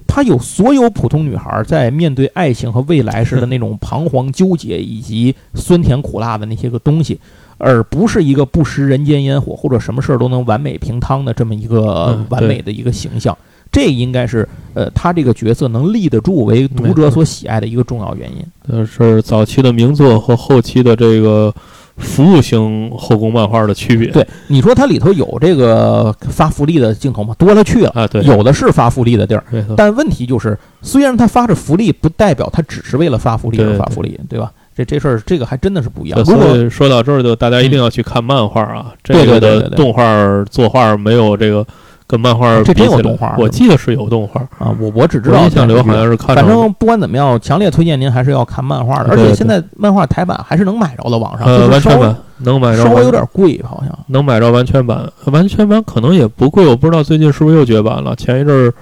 [0.05, 7.17] 她有所有普通女孩在面对爱情和未来时的那种彷徨纠结，以及酸甜苦辣的那些个东西，
[7.57, 13.37] 而不是一个不食人间烟火或者什么事儿都能完美平汤的这么一个完美的一个形象。
[13.71, 18.45] 这应该是呃，他这个角色能立得住为读者所喜爱的一个重要原因。
[18.67, 21.51] 呃，是早期的名作和后期的这个。
[21.97, 27.33] 服务型后宫漫画的区别，对你说它里头有这个发福利的镜头吗？
[27.37, 29.45] 多了去了啊，对，有的是发福利的地儿，
[29.77, 34.51] 但问题就是，虽然他发着福利，不代表他只是为了发福利而发福利，对吧？
[34.75, 36.21] 这这事儿，这个还真的是不一样。
[36.23, 40.03] 如果说到这儿，就大家一定要去看漫画啊，这个的动画
[40.51, 41.65] 作画没有这个。
[42.07, 44.75] 跟漫画这真有动画，我记得是有动画啊。
[44.79, 46.35] 我我只知道印象里好像是看。
[46.35, 49.09] 反正不管怎么样，强烈推荐您还是要看漫画的。
[49.09, 51.47] 而且现在漫画台版还是能买着的，网上。
[51.47, 53.97] 呃，完全版能买着，稍微有点贵，好像。
[54.07, 58.15] 能买着完全版，完全版可能也不贵，我不知道最近是不是又绝版了。
[58.15, 58.73] 前一阵儿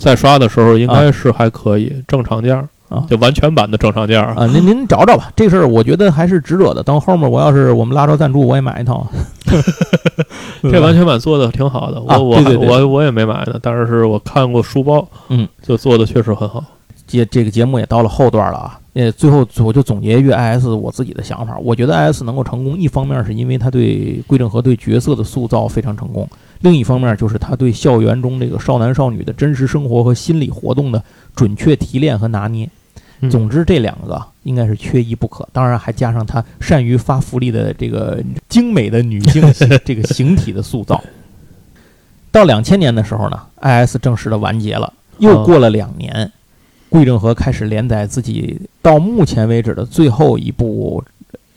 [0.00, 2.64] 在刷的时候，应 该是还可以，正常价。
[2.88, 4.44] 啊，就完全版的正常价啊！
[4.44, 6.82] 您您找找吧，这事儿我觉得还是值得的。
[6.82, 9.06] 等后面我要是我们拉着赞助，我也买一套。
[10.70, 16.64] 这完全版做的挺好的，我我我我也没买呢，但是我看过书包，嗯，就做的确实很好。
[17.06, 26.26] 节这个节目也到了后段了啊，呃，最后我就总结一句 I S 我自己的想法，我觉得 I S 能够成功，一方面是因为他对桂正和对角色的塑造非常成功，
[26.60, 31.02] 另一方面就是他对校园中这个少男少女的真实生活和心理活动的
[31.34, 32.70] 准确提炼和拿捏。
[33.30, 35.48] 总之，这两个应该是缺一不可。
[35.52, 39.42] 当然，还加上他善于发福利的这个精美的女性
[39.84, 41.02] 这个形体的塑造。
[42.30, 43.98] 到两千年的时候呢，I.S.
[43.98, 44.92] 正式的完结了。
[45.18, 46.32] 又过了两年，
[46.88, 51.04] 桂正和开始连载自己到目前为止的最后一部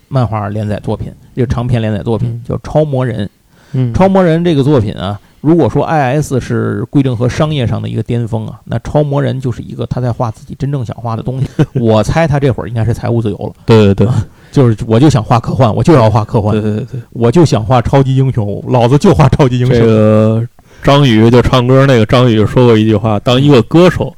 [0.08, 3.26] 漫画连载作品，就长篇连载作品叫《超魔人》。
[3.72, 5.20] 嗯，《超魔人》这个作品啊。
[5.46, 11.48] 如果说 I S 是规正和商业上的一个巅峰啊，那超模人就是一个他在画自己真正想画的东西。
[11.80, 13.54] 我猜他这会儿应该是财务自由了。
[13.64, 14.08] 对对对，
[14.52, 16.60] 就是我就想画科幻，我就要画科幻。
[16.60, 19.76] 对对对，我就想画超级英雄，老子就画超级英雄。
[19.76, 20.44] 这个
[20.82, 24.12] 张宇就唱歌那个张宇说过一句话：当一个歌手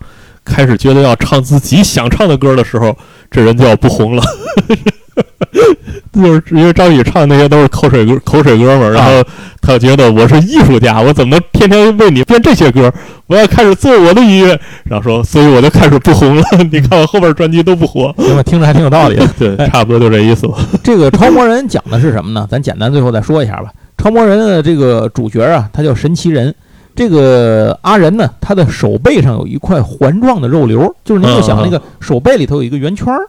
[0.45, 2.95] 开始觉得要唱自己想唱的歌的时候，
[3.30, 4.23] 这人就要不红了。
[6.14, 9.24] 就是因为张宇唱那些都是口水歌，口水歌嘛，然后
[9.62, 12.91] 他觉得我是艺术家，我怎么能天天为你编这些歌？
[13.28, 16.43] 我要开始做我的音乐，然后说，所以我就开始不红了。
[16.72, 18.43] 你看我后边专辑都不火，行吧？
[18.43, 19.28] 听着还挺有道理的。
[19.38, 20.58] 对，差不多就这意思吧。
[20.84, 22.47] 这个超模人讲的是什么呢？
[22.49, 23.70] 咱简单最后再说一下吧。
[23.97, 26.53] 超模人的这个主角啊，他叫神奇人。
[26.95, 33.20] 这个阿仁呢，他的手背上有一块环状的肉瘤，就是您就想那个手背里头有一个圆圈儿。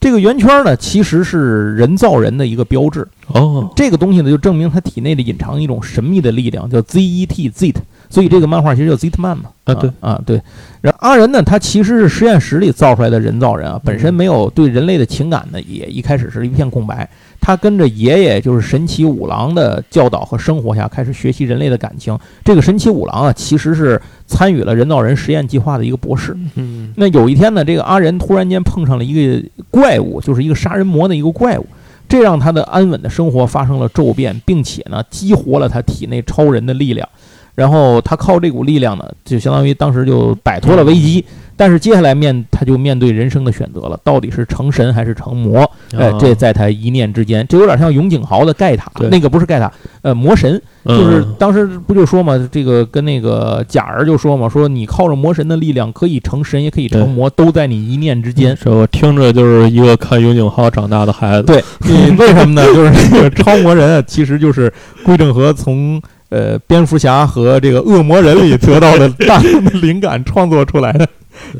[0.00, 3.68] 这个圆圈呢，其实是人造人的一个标志哦。
[3.74, 7.74] 这个东西呢，就证明他体内的隐藏一种神秘的力量，叫 ZET Zet。
[8.10, 9.50] 所以这个漫画其实叫 Zitman 嘛。
[9.64, 10.40] 啊，对啊，对。
[10.80, 17.08] 然后阿仁呢，他其实是实验室里造出来的人造人啊，本身没有对人类的情感呢，也一开始是一片空白。
[17.40, 22.18] 他跟着爷爷，就是神奇五郎的教导和生活下，开始学习人类的感情。
[22.44, 26.36] 这个神奇五郎啊，其实是参与了人造人实验计划的一个博士。
[26.56, 31.66] 嗯，那有一天呢，这个阿仁突然间碰上了一个怪物，就是一个杀人魔的一个怪物，
[32.08, 37.08] 这让他的安稳的生活发生了骤变，并且呢，激活了他体内超人的力量。
[37.54, 41.24] 然后他靠这股力量呢，就相当于当时就摆脱了危机。
[41.58, 45.68] 但是接下来面他就面对人生的选择了，到底是成神还是成魔？
[45.94, 49.70] 哎，这在他一念之间，这有点像永井豪的盖塔，那个不是盖塔，
[50.02, 58.56] 呃，魔神，就是当时不就说嘛，这个跟那个贾儿就说嘛，说你靠着魔神的力量可以成神，也可以成魔，都在你一念之间。
[58.64, 61.42] 我听着就是一个看永井豪长大的孩子。
[61.42, 62.64] 对， 你为什么呢？
[62.72, 64.72] 就是那个超魔人啊，其实就是
[65.04, 66.00] 归正和从。
[66.30, 71.08] 呃，蝙蝠侠和这个恶魔人里得到的大量的灵感创作出来的，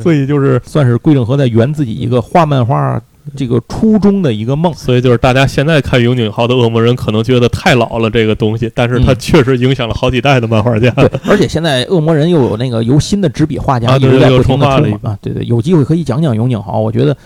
[0.01, 3.01] 所以就是算是桂正和在圆自己一个画漫画
[3.37, 4.73] 这个初衷的一个梦。
[4.75, 10.91] 所以就是大家现在看永井豪的恶魔人，可能觉得太老了这个东西，但是他确实影响了好几代的漫画家。
[10.91, 17.17] 对， 而且现在恶魔人又有那个由新的执笔画家一直在不停的出啊，对对，有机会可以讲讲永井豪，我觉得。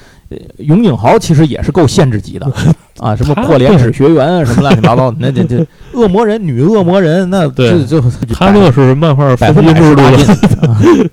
[0.61, 2.50] 永井豪其实也是够限制级的。
[2.96, 8.00] 啊，什么破脸史学员啊，什么乱七八糟的，那这这 恶魔人女恶魔人，那这就
[8.32, 11.11] 他那是漫画百分之百十八禁，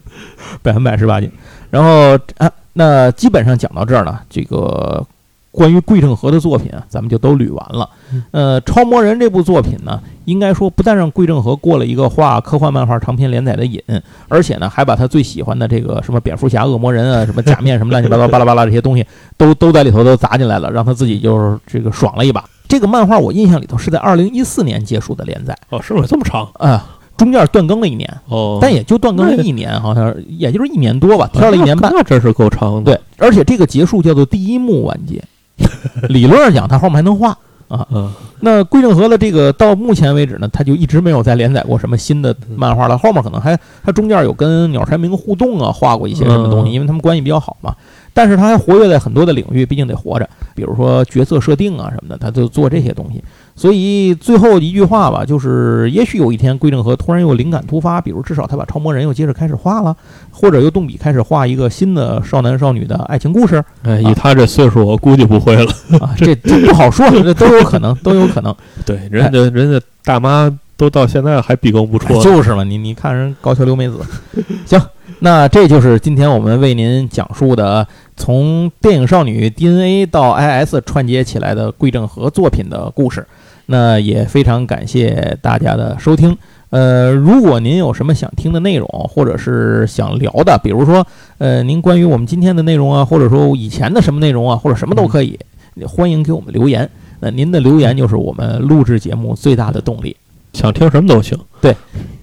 [0.62, 1.32] 百分百十八斤。
[1.70, 5.06] 然后啊，那基本上讲到这儿呢，这个。
[5.52, 7.89] 关于桂正和的作品啊，咱们就都捋完了。
[8.30, 13.82] 呃，《超魔人》这部作品呢，应该说不但让桂正和过了一个画科幻漫画长篇连载的瘾，
[14.28, 19.04] 而且呢，还把他最喜欢的这个什么蝙蝠侠、恶魔人啊、什么假面什么乱七八糟、巴拉巴拉这些东西，
[19.38, 22.45] 都都在里头都砸进来了，让他自己就是这个爽了一把。
[22.68, 26.04] 这个漫画我印象里头是在二零一四年结束的连载哦，是吗？
[26.08, 26.99] 这么长啊？
[27.20, 32.92] 中间断更了一年，哦，但也就断更了一年，好像也就是一年多吧，挑了一年半，那真是够长的。
[32.92, 35.22] 对，而且这个结束叫做第一幕完结，
[36.10, 37.86] 理论上讲，它后面还能画啊。
[37.92, 42.98] 嗯，那桂正和的这个到目前为止呢，他就一直没有再连载过什么新的漫画了。
[42.98, 47.76] 后面可能还他中间有跟鸟山明互动啊，画过一些什么东西，因为他们关系比较好嘛。
[48.12, 53.24] 但是他还活跃在很多的领域，毕竟得活着，比如说角色设定啊什么的，他就做这些东西。
[53.60, 59.93] 所以最后一句话吧，就是也许有一天归正和突然又灵感突发，比如至少他把超模人又接着开始画了，
[60.32, 63.62] 或者又动笔开始画一个新的少男少女的爱情故事。
[63.84, 68.55] 哎，以他这岁数，我估计不会了啊，这这不好说，这都有可能，都有可能。
[68.88, 70.49] 对，人家人家大妈
[70.80, 74.00] 都到现在还笔耕不辍，就是嘛，你你看人高桥留美子，
[74.66, 74.82] 行。
[75.20, 83.28] 那这就是今天我们为您讲述的从电影少女 DNA 到 IS 串接起来的桂正和作品的故事。
[83.66, 86.36] 那也非常感谢大家的收听。
[86.70, 91.06] 呃，如果您有什么想听的内容，或者是想聊的，比如说，
[91.40, 95.38] 呃，您关于我们今天的内容啊，或者说以前的什么内容啊，或者什么都可以，
[95.86, 96.90] 欢迎给我们留言。
[97.20, 100.16] 那您的留言就是我们录制节目最大的动力。
[100.54, 101.76] 想听什么都行，对。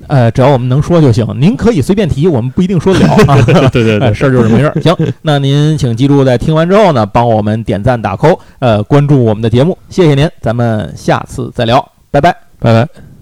[0.09, 1.27] 呃，只要我们能说就行。
[1.41, 3.43] 您可以随便提，我们不一定说得了 啊。
[3.73, 4.81] 对对对， 事儿就是这么回事儿。
[4.81, 10.31] 行，那您请记住，在听完之后呢，帮我们点赞打 call，呃，关注我们的节目，谢谢您。
[10.41, 13.16] 咱们下次再聊，拜拜，拜拜。